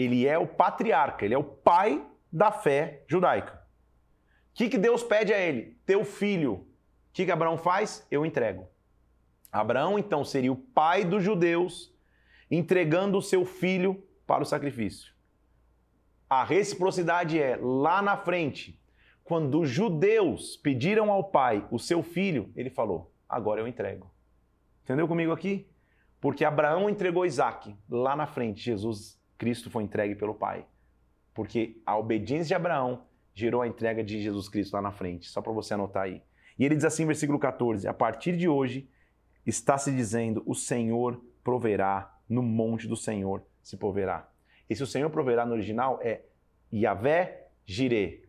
[0.00, 3.52] Ele é o patriarca, ele é o pai da fé judaica.
[3.52, 5.78] O que, que Deus pede a ele?
[5.84, 6.54] Teu filho.
[6.54, 6.66] O
[7.12, 8.06] que, que Abraão faz?
[8.10, 8.66] Eu entrego.
[9.52, 11.94] Abraão, então, seria o pai dos judeus,
[12.50, 15.12] entregando o seu filho para o sacrifício.
[16.30, 18.80] A reciprocidade é lá na frente,
[19.22, 24.10] quando os judeus pediram ao pai o seu filho, ele falou: Agora eu entrego.
[24.82, 25.68] Entendeu comigo aqui?
[26.22, 27.76] Porque Abraão entregou Isaac.
[27.86, 30.66] Lá na frente, Jesus Cristo foi entregue pelo Pai.
[31.32, 35.40] Porque a obediência de Abraão gerou a entrega de Jesus Cristo lá na frente, só
[35.40, 36.22] para você anotar aí.
[36.58, 38.86] E ele diz assim, versículo 14: A partir de hoje
[39.46, 44.28] está se dizendo: O Senhor proverá, no monte do Senhor se proverá.
[44.68, 46.20] E se o Senhor proverá no original é
[46.72, 48.22] Yahvé Jireh,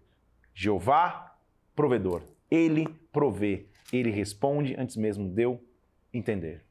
[0.54, 1.36] Jeová
[1.76, 2.24] provedor.
[2.50, 5.62] Ele provê, ele responde antes mesmo de eu
[6.14, 6.64] entender.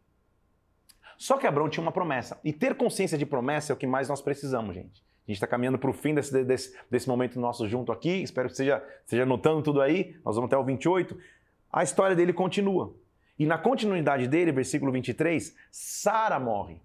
[1.21, 2.41] Só que Abraão tinha uma promessa.
[2.43, 5.03] E ter consciência de promessa é o que mais nós precisamos, gente.
[5.03, 8.23] A gente está caminhando para o fim desse, desse, desse, momento nosso junto aqui.
[8.23, 10.17] Espero que você esteja anotando tudo aí.
[10.25, 11.15] Nós vamos até o 28.
[11.71, 12.95] A história dele continua.
[13.39, 16.81] E na continuidade dele, versículo 23, Sara morre.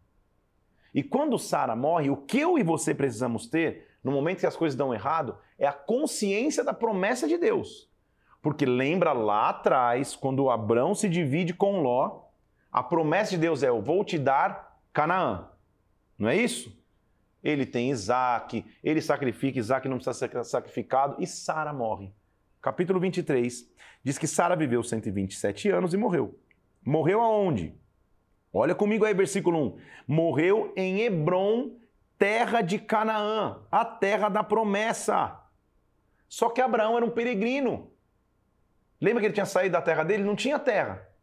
[0.93, 4.57] E quando Sara morre, o que eu e você precisamos ter, no momento que as
[4.57, 7.89] coisas dão errado, é a consciência da promessa de Deus.
[8.41, 12.24] Porque lembra lá atrás, quando Abraão se divide com Ló,
[12.75, 15.47] a promessa de Deus é: Eu vou te dar Canaã.
[16.19, 16.77] Não é isso?
[17.41, 22.11] Ele tem Isaac, ele sacrifica, Isaac não precisa ser sacrificado e Sara morre.
[22.61, 23.71] Capítulo 23
[24.03, 26.37] diz que Sara viveu 127 anos e morreu.
[26.83, 27.73] Morreu aonde?
[28.51, 29.79] Olha comigo aí, versículo 1.
[30.05, 31.77] Morreu em Hebron,
[32.17, 35.39] terra de Canaã, a terra da promessa.
[36.27, 37.89] Só que Abraão era um peregrino.
[38.99, 40.23] Lembra que ele tinha saído da terra dele?
[40.23, 41.14] Não tinha terra.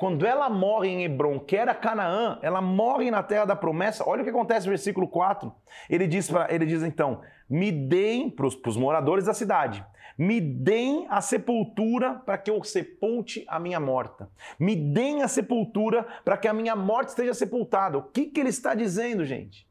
[0.00, 4.02] Quando ela morre em Hebron, que era Canaã, ela morre na terra da promessa.
[4.08, 5.52] Olha o que acontece no versículo 4.
[5.90, 7.20] Ele diz, pra, ele diz então:
[7.50, 9.84] Me deem, para os moradores da cidade,
[10.16, 14.30] me deem a sepultura para que eu sepulte a minha morta.
[14.58, 17.98] Me deem a sepultura para que a minha morte esteja sepultada.
[17.98, 19.68] O que, que ele está dizendo, gente?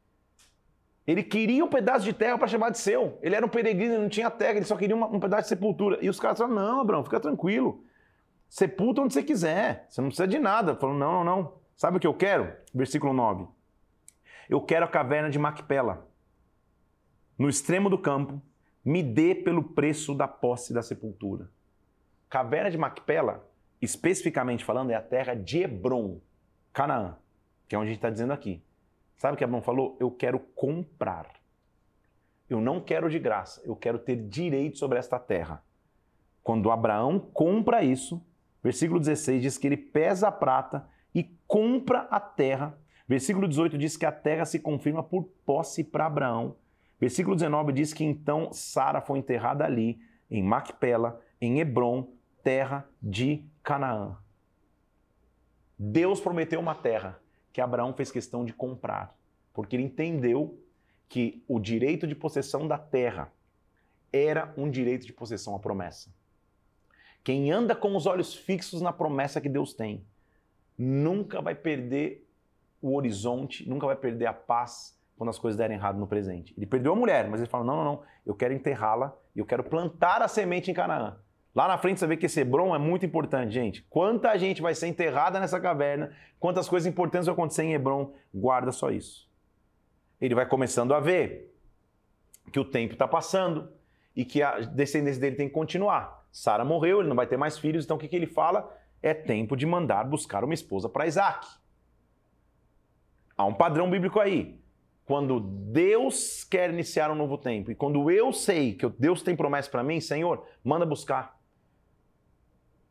[1.08, 3.18] Ele queria um pedaço de terra para chamar de seu.
[3.24, 5.50] Ele era um peregrino, ele não tinha terra, ele só queria uma, um pedaço de
[5.50, 5.98] sepultura.
[6.04, 7.84] E os caras falaram: Não, Abraão, fica tranquilo.
[8.50, 9.86] Sepulta onde você quiser.
[9.89, 10.76] Você não precisa de nada.
[10.76, 11.54] Falou, não, não, não.
[11.76, 12.52] Sabe o que eu quero?
[12.74, 13.47] Versículo 9.
[14.50, 16.08] Eu quero a caverna de Macpela.
[17.38, 18.41] No extremo do campo,
[18.84, 21.50] me dê pelo preço da posse da sepultura.
[22.28, 23.47] Caverna de Macpela,
[23.82, 26.20] especificamente falando, é a terra de Hebron,
[26.74, 27.18] Canaã,
[27.68, 28.64] que é onde a gente está dizendo aqui.
[29.16, 29.95] Sabe o que Abraão falou?
[30.00, 31.28] Eu quero comprar.
[32.50, 35.64] Eu não quero de graça, eu quero ter direito sobre esta terra.
[36.41, 38.26] Quando Abraão compra isso,
[38.64, 42.78] Versículo 16 diz que ele pesa a prata e compra a terra.
[43.07, 46.55] Versículo 18 diz que a terra se confirma por posse para Abraão.
[46.99, 49.99] Versículo 19 diz que então Sara foi enterrada ali,
[50.30, 52.12] em Macpela, em Hebron,
[52.43, 54.18] terra de Canaã.
[55.78, 57.20] Deus prometeu uma terra
[57.53, 59.18] que Abraão fez questão de comprar,
[59.53, 60.62] porque ele entendeu
[61.07, 63.32] que o direito de possessão da terra
[64.12, 66.14] era um direito de possessão à promessa.
[67.24, 70.06] Quem anda com os olhos fixos na promessa que Deus tem,
[70.78, 72.26] nunca vai perder
[72.82, 76.54] o horizonte, nunca vai perder a paz quando as coisas derem errado no presente.
[76.58, 79.46] Ele perdeu a mulher, mas ele fala: não, não, não, eu quero enterrá-la e eu
[79.46, 81.18] quero plantar a semente em Canaã.
[81.54, 83.82] Lá na frente você vê que esse Hebron é muito importante, gente.
[83.90, 88.72] Quanta gente vai ser enterrada nessa caverna, quantas coisas importantes vão acontecer em Hebron, guarda
[88.72, 89.28] só isso.
[90.22, 91.54] Ele vai começando a ver
[92.52, 93.70] que o tempo está passando
[94.16, 96.19] e que a descendência dele tem que continuar.
[96.32, 98.76] Sara morreu, ele não vai ter mais filhos, então o que, que ele fala?
[99.02, 101.48] É tempo de mandar buscar uma esposa para Isaac.
[103.38, 104.60] Há um padrão bíblico aí.
[105.06, 109.70] Quando Deus quer iniciar um novo tempo e quando eu sei que Deus tem promessa
[109.70, 111.40] para mim, Senhor, manda buscar.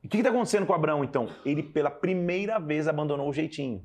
[0.02, 1.28] E o que está acontecendo com Abraão então?
[1.44, 3.84] Ele pela primeira vez abandonou o jeitinho.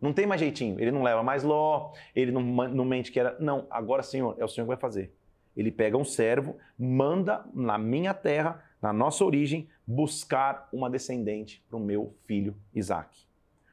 [0.00, 0.78] Não tem mais jeitinho.
[0.80, 3.36] Ele não leva mais Ló, ele não, não mente que era.
[3.38, 5.14] Não, agora, Senhor, é o Senhor que vai fazer.
[5.56, 11.76] Ele pega um servo, manda na minha terra na nossa origem, buscar uma descendente para
[11.76, 13.16] o meu filho Isaac.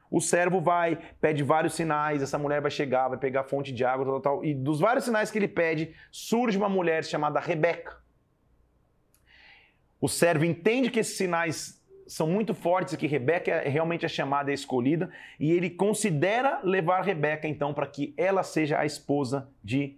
[0.08, 4.04] O servo vai, pede vários sinais, essa mulher vai chegar, vai pegar fonte de água,
[4.04, 7.98] tal, tal, e dos vários sinais que ele pede, surge uma mulher chamada Rebeca.
[10.00, 14.08] O servo entende que esses sinais são muito fortes e que Rebeca é realmente a
[14.08, 18.86] chamada e a escolhida, e ele considera levar Rebeca então para que ela seja a
[18.86, 19.96] esposa de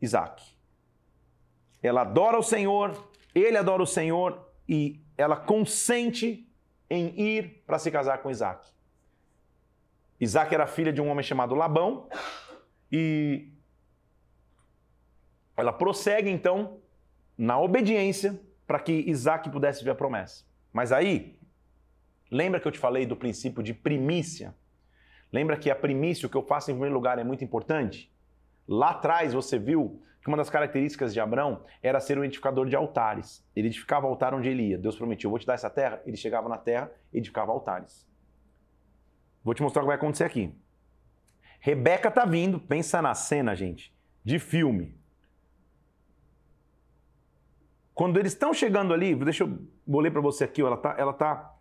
[0.00, 0.42] Isaac.
[1.82, 6.48] Ela adora o Senhor, ele adora o Senhor, e ela consente
[6.88, 8.68] em ir para se casar com Isaac.
[10.20, 12.08] Isaac era filha de um homem chamado Labão
[12.90, 13.48] e
[15.56, 16.78] ela prossegue então
[17.36, 20.44] na obediência para que Isaac pudesse ver a promessa.
[20.72, 21.36] Mas aí,
[22.30, 24.54] lembra que eu te falei do princípio de primícia?
[25.32, 28.14] Lembra que a primícia, o que eu faço em primeiro lugar, é muito importante?
[28.68, 32.76] Lá atrás você viu que uma das características de Abraão era ser um edificador de
[32.76, 33.46] altares.
[33.56, 34.78] Ele edificava altar onde ele ia.
[34.78, 36.02] Deus prometeu, vou te dar essa terra.
[36.04, 38.06] Ele chegava na terra e edificava altares.
[39.42, 40.54] Vou te mostrar o que vai acontecer aqui.
[41.58, 44.98] Rebeca está vindo, pensa na cena, gente, de filme.
[47.94, 51.12] Quando eles estão chegando ali, deixa eu vou ler para você aqui, ela está ela
[51.12, 51.54] tá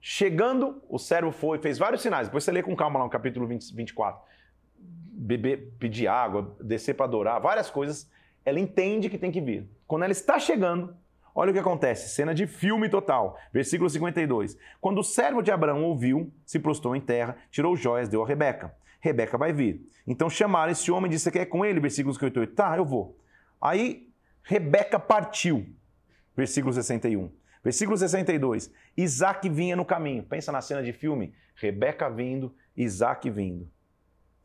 [0.00, 2.28] chegando, o servo foi, fez vários sinais.
[2.28, 4.20] Depois você lê com calma lá no capítulo 20, 24
[5.22, 8.10] beber, pedir água, descer para adorar, várias coisas,
[8.44, 9.68] ela entende que tem que vir.
[9.86, 10.94] Quando ela está chegando,
[11.34, 14.58] olha o que acontece, cena de filme total, versículo 52.
[14.80, 18.74] Quando o servo de Abraão ouviu, se prostrou em terra, tirou joias, deu a Rebeca.
[19.00, 19.88] Rebeca vai vir.
[20.06, 21.80] Então chamaram esse homem e disse: Você quer ir com ele?
[21.80, 22.54] Versículo 58.
[22.54, 23.18] Tá, eu vou.
[23.60, 24.08] Aí
[24.42, 25.66] Rebeca partiu.
[26.36, 27.30] Versículo 61.
[27.64, 28.72] Versículo 62.
[28.96, 30.22] Isaac vinha no caminho.
[30.22, 31.34] Pensa na cena de filme.
[31.54, 33.68] Rebeca vindo, Isaac vindo.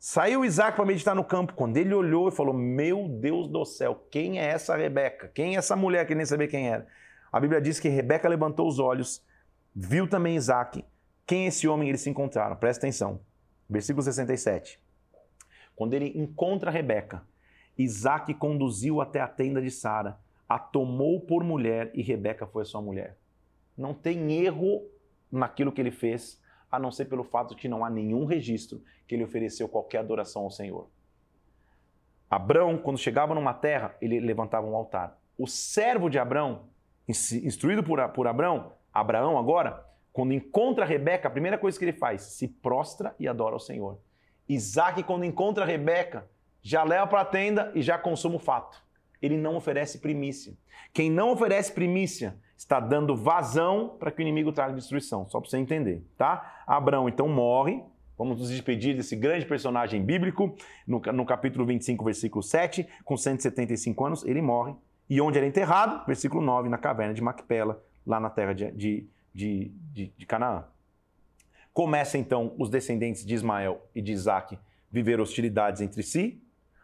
[0.00, 1.54] Saiu Isaac para meditar no campo.
[1.54, 5.28] Quando ele olhou e falou: Meu Deus do céu, quem é essa Rebeca?
[5.34, 6.86] Quem é essa mulher que nem sabia quem era?
[7.32, 9.24] A Bíblia diz que Rebeca levantou os olhos,
[9.74, 10.84] viu também Isaac.
[11.26, 11.88] Quem é esse homem?
[11.88, 12.54] Eles se encontraram.
[12.56, 13.20] Presta atenção.
[13.68, 14.80] Versículo 67.
[15.74, 17.22] Quando ele encontra Rebeca,
[17.76, 20.18] Isaac conduziu até a tenda de Sara,
[20.48, 23.16] a tomou por mulher e Rebeca foi a sua mulher.
[23.76, 24.86] Não tem erro
[25.30, 26.40] naquilo que ele fez
[26.70, 29.98] a não ser pelo fato de que não há nenhum registro que ele ofereceu qualquer
[29.98, 30.88] adoração ao Senhor.
[32.30, 35.18] Abrão, quando chegava numa terra, ele levantava um altar.
[35.38, 36.66] O servo de Abrão,
[37.08, 42.48] instruído por, Abrão, Abraão agora, quando encontra Rebeca, a primeira coisa que ele faz, se
[42.48, 43.98] prostra e adora ao Senhor.
[44.48, 46.28] Isaac, quando encontra Rebeca,
[46.60, 48.82] já leva para a tenda e já consuma o fato.
[49.22, 50.54] Ele não oferece primícia.
[50.92, 55.48] Quem não oferece primícia está dando vazão para que o inimigo traga destruição, só para
[55.48, 56.62] você entender, tá?
[56.66, 57.82] Abraão então morre,
[58.18, 60.52] Vamos nos despedir desse grande personagem bíblico.
[60.84, 64.74] No, no, capítulo 25, versículo 7, com 175 anos, ele morre.
[65.08, 66.04] E onde ele é enterrado?
[66.04, 70.64] Versículo 9, na caverna de Macpela, lá na terra de, de, de, de, de Canaã.
[71.72, 74.58] Começa então os descendentes de Ismael e de Isaac
[74.90, 76.42] viver hostilidades entre si,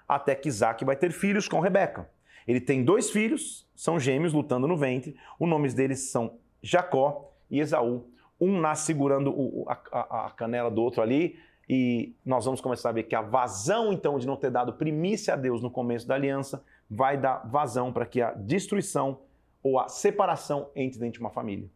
[0.09, 2.09] até que Isaac vai ter filhos com Rebeca.
[2.47, 5.17] Ele tem dois filhos, são gêmeos lutando no ventre.
[5.39, 8.09] Os nomes deles são Jacó e Esaú.
[8.41, 12.91] Um nasce segurando o, a, a, a canela do outro ali, e nós vamos começar
[12.91, 16.07] a ver que a vazão, então, de não ter dado primícia a Deus no começo
[16.07, 19.21] da aliança, vai dar vazão para que a destruição
[19.63, 21.71] ou a separação entre dentro de uma família.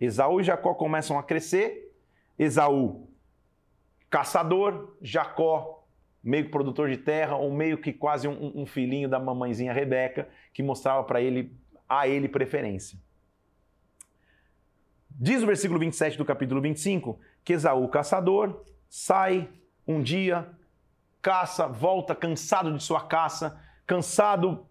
[0.00, 1.94] Esaú e Jacó começam a crescer.
[2.36, 3.08] Esaú,
[4.10, 5.77] caçador, Jacó,
[6.22, 10.62] meio produtor de terra, ou meio que quase um, um filhinho da mamãezinha Rebeca, que
[10.62, 11.52] mostrava para ele
[11.88, 12.98] a ele preferência.
[15.10, 19.48] Diz o versículo 27 do capítulo 25 que Esaú, caçador, sai
[19.86, 20.48] um dia,
[21.22, 24.66] caça, volta cansado de sua caça, cansado,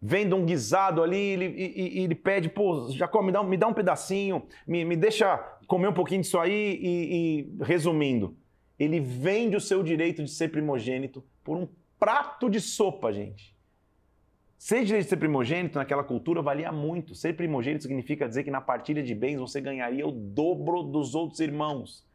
[0.00, 3.72] vendo um guisado ali, ele, e, ele pede, pô, Jacó, me dá, me dá um
[3.72, 8.36] pedacinho, me, me deixa comer um pouquinho disso aí, e, e resumindo,
[8.78, 11.68] ele vende o seu direito de ser primogênito por um
[11.98, 13.56] prato de sopa, gente.
[14.56, 17.14] Ser direito de ser primogênito naquela cultura valia muito.
[17.14, 21.40] Ser primogênito significa dizer que na partilha de bens você ganharia o dobro dos outros
[21.40, 22.06] irmãos.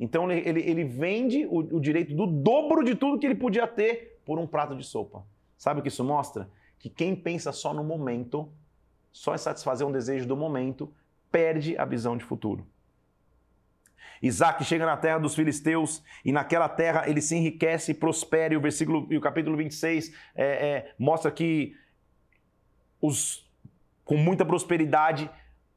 [0.00, 3.66] Então ele, ele, ele vende o, o direito do dobro de tudo que ele podia
[3.66, 5.24] ter por um prato de sopa.
[5.56, 6.50] Sabe o que isso mostra?
[6.78, 8.50] Que quem pensa só no momento,
[9.12, 10.92] só em satisfazer um desejo do momento,
[11.30, 12.66] perde a visão de futuro.
[14.22, 18.54] Isaac chega na terra dos filisteus e naquela terra ele se enriquece e prospera.
[18.54, 21.74] E o versículo e o capítulo 26 é, é, mostra que
[23.00, 23.50] os,
[24.04, 25.28] com muita prosperidade,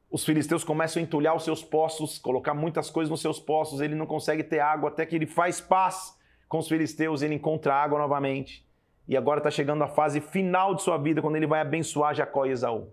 [0.08, 3.96] os filisteus começam a entulhar os seus poços, colocar muitas coisas nos seus poços, ele
[3.96, 6.16] não consegue ter água, até que ele faz paz
[6.48, 8.64] com os filisteus, ele encontra água novamente.
[9.08, 12.46] E agora está chegando a fase final de sua vida, quando ele vai abençoar Jacó
[12.46, 12.92] e Esaú.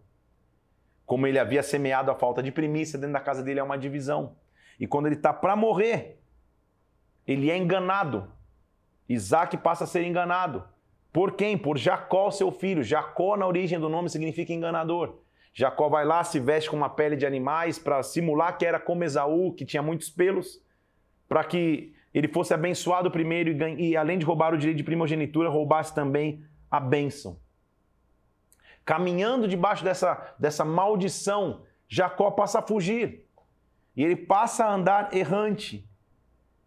[1.05, 4.35] Como ele havia semeado a falta de primícia, dentro da casa dele é uma divisão.
[4.79, 6.19] E quando ele está para morrer,
[7.27, 8.31] ele é enganado.
[9.07, 10.63] Isaac passa a ser enganado.
[11.11, 11.57] Por quem?
[11.57, 12.83] Por Jacó, seu filho.
[12.83, 15.19] Jacó, na origem do nome, significa enganador.
[15.53, 19.03] Jacó vai lá, se veste com uma pele de animais para simular que era como
[19.03, 20.59] Esaú, que tinha muitos pelos,
[21.29, 25.49] para que ele fosse abençoado primeiro e, e, além de roubar o direito de primogenitura,
[25.49, 27.39] roubasse também a bênção.
[28.83, 33.22] Caminhando debaixo dessa, dessa maldição, Jacó passa a fugir.
[33.95, 35.87] E ele passa a andar errante.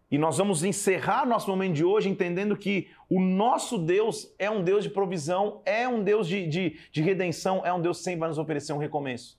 [0.09, 4.63] E nós vamos encerrar nosso momento de hoje entendendo que o nosso Deus é um
[4.63, 8.21] Deus de provisão, é um Deus de, de, de redenção, é um Deus que sempre
[8.21, 9.37] vai nos oferecer um recomeço.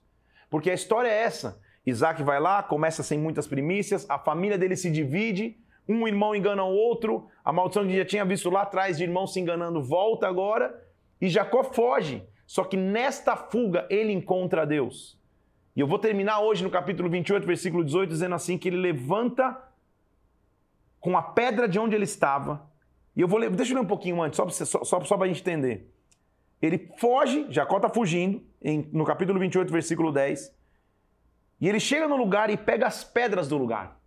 [0.49, 4.75] Porque a história é essa: Isaac vai lá, começa sem muitas primícias, a família dele
[4.75, 8.97] se divide, um irmão engana o outro, a maldição que já tinha visto lá atrás
[8.97, 10.83] de irmão se enganando volta agora,
[11.19, 12.23] e Jacó foge.
[12.45, 15.18] Só que nesta fuga ele encontra Deus.
[15.79, 19.57] E eu vou terminar hoje no capítulo 28, versículo 18, dizendo assim: que ele levanta
[20.99, 22.69] com a pedra de onde ele estava.
[23.15, 25.23] E eu vou ler, deixa eu ler um pouquinho antes, só para só, só, só
[25.23, 25.89] a gente entender.
[26.61, 30.53] Ele foge, Jacó está fugindo, em, no capítulo 28, versículo 10.
[31.61, 33.97] E ele chega no lugar e pega as pedras do lugar.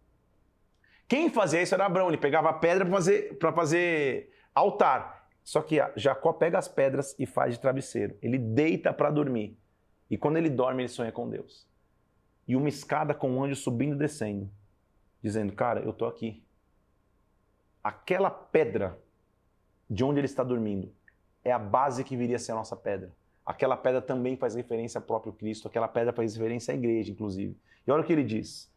[1.09, 5.27] Quem fazia isso era Abraão, ele pegava a pedra para fazer, fazer altar.
[5.43, 8.15] Só que Jacó pega as pedras e faz de travesseiro.
[8.21, 9.57] Ele deita para dormir.
[10.13, 11.67] E quando ele dorme, ele sonha com Deus.
[12.47, 14.49] E uma escada com um anjo subindo e descendo,
[15.21, 16.41] dizendo: Cara, eu tô aqui
[17.83, 18.99] aquela pedra
[19.91, 20.93] de onde ele está dormindo
[21.45, 23.11] é a base que viria a ser a nossa pedra.
[23.45, 27.57] Aquela pedra também faz referência ao próprio Cristo, aquela pedra faz referência à igreja, inclusive.
[27.85, 28.71] E olha o que ele diz.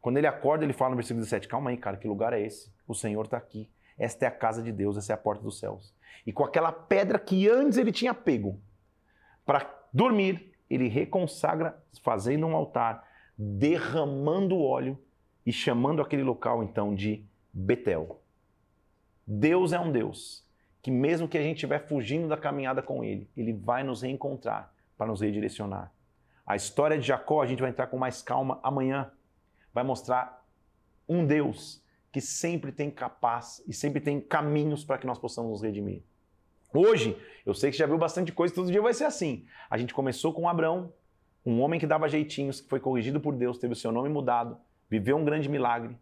[0.00, 2.70] Quando ele acorda, ele fala no versículo 17: Calma aí, cara, que lugar é esse?
[2.86, 3.70] O Senhor está aqui.
[3.98, 5.94] Esta é a casa de Deus, essa é a porta dos céus.
[6.26, 8.60] E com aquela pedra que antes ele tinha pego
[9.46, 13.06] para dormir, ele reconsagra, fazendo um altar,
[13.36, 14.98] derramando óleo
[15.44, 18.22] e chamando aquele local então de Betel.
[19.26, 20.46] Deus é um Deus
[20.80, 24.72] que, mesmo que a gente estiver fugindo da caminhada com Ele, Ele vai nos reencontrar
[24.96, 25.92] para nos redirecionar.
[26.46, 29.10] A história de Jacó, a gente vai entrar com mais calma amanhã.
[29.72, 30.44] Vai mostrar
[31.08, 35.62] um Deus que sempre tem capaz e sempre tem caminhos para que nós possamos nos
[35.62, 36.02] redimir.
[36.74, 39.44] Hoje, eu sei que já viu bastante coisa, todo dia vai ser assim.
[39.68, 40.92] A gente começou com Abraão,
[41.44, 44.56] um homem que dava jeitinhos, que foi corrigido por Deus, teve o seu nome mudado,
[44.88, 45.96] viveu um grande milagre.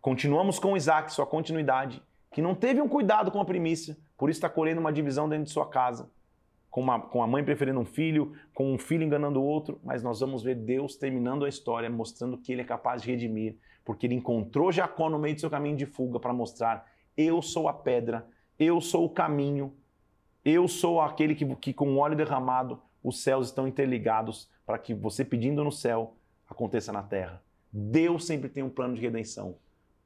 [0.00, 2.02] Continuamos com Isaac, sua continuidade,
[2.32, 5.44] que não teve um cuidado com a primícia, por isso está colhendo uma divisão dentro
[5.44, 6.10] de sua casa,
[6.68, 10.02] com, uma, com a mãe preferindo um filho, com um filho enganando o outro, mas
[10.02, 14.06] nós vamos ver Deus terminando a história, mostrando que ele é capaz de redimir, porque
[14.06, 17.72] ele encontrou Jacó no meio do seu caminho de fuga para mostrar: eu sou a
[17.72, 18.26] pedra,
[18.60, 19.74] eu sou o caminho,
[20.44, 24.92] eu sou aquele que, que com o óleo derramado os céus estão interligados para que
[24.92, 26.14] você pedindo no céu
[26.46, 27.42] aconteça na terra.
[27.72, 29.56] Deus sempre tem um plano de redenção.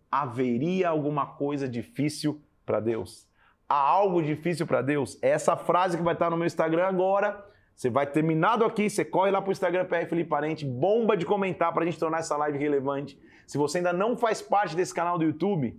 [0.09, 3.27] Haveria alguma coisa difícil para Deus?
[3.69, 5.19] Há algo difícil para Deus?
[5.21, 7.45] É essa frase que vai estar no meu Instagram agora.
[7.75, 11.27] Você vai terminado aqui, você corre lá para o Instagram PR Felipe Parente, bomba de
[11.27, 13.19] comentar para a gente tornar essa live relevante.
[13.49, 15.77] Se você ainda não faz parte desse canal do YouTube,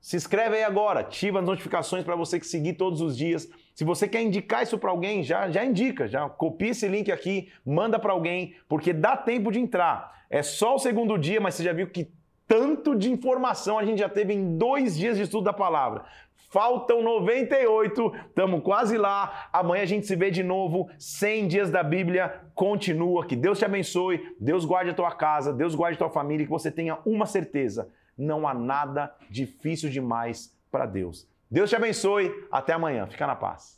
[0.00, 3.48] se inscreve aí agora, ativa as notificações para você que seguir todos os dias.
[3.74, 7.50] Se você quer indicar isso para alguém, já, já indica, já copia esse link aqui,
[7.64, 10.24] manda para alguém, porque dá tempo de entrar.
[10.30, 12.10] É só o segundo dia, mas você já viu que
[12.46, 16.04] tanto de informação a gente já teve em dois dias de estudo da palavra.
[16.50, 19.48] Faltam 98, estamos quase lá.
[19.52, 20.88] Amanhã a gente se vê de novo.
[20.98, 23.26] 100 dias da Bíblia continua.
[23.26, 26.50] Que Deus te abençoe, Deus guarde a tua casa, Deus guarde a tua família, que
[26.50, 31.26] você tenha uma certeza: não há nada difícil demais para Deus.
[31.50, 32.30] Deus te abençoe.
[32.50, 33.06] Até amanhã.
[33.06, 33.77] Fica na paz.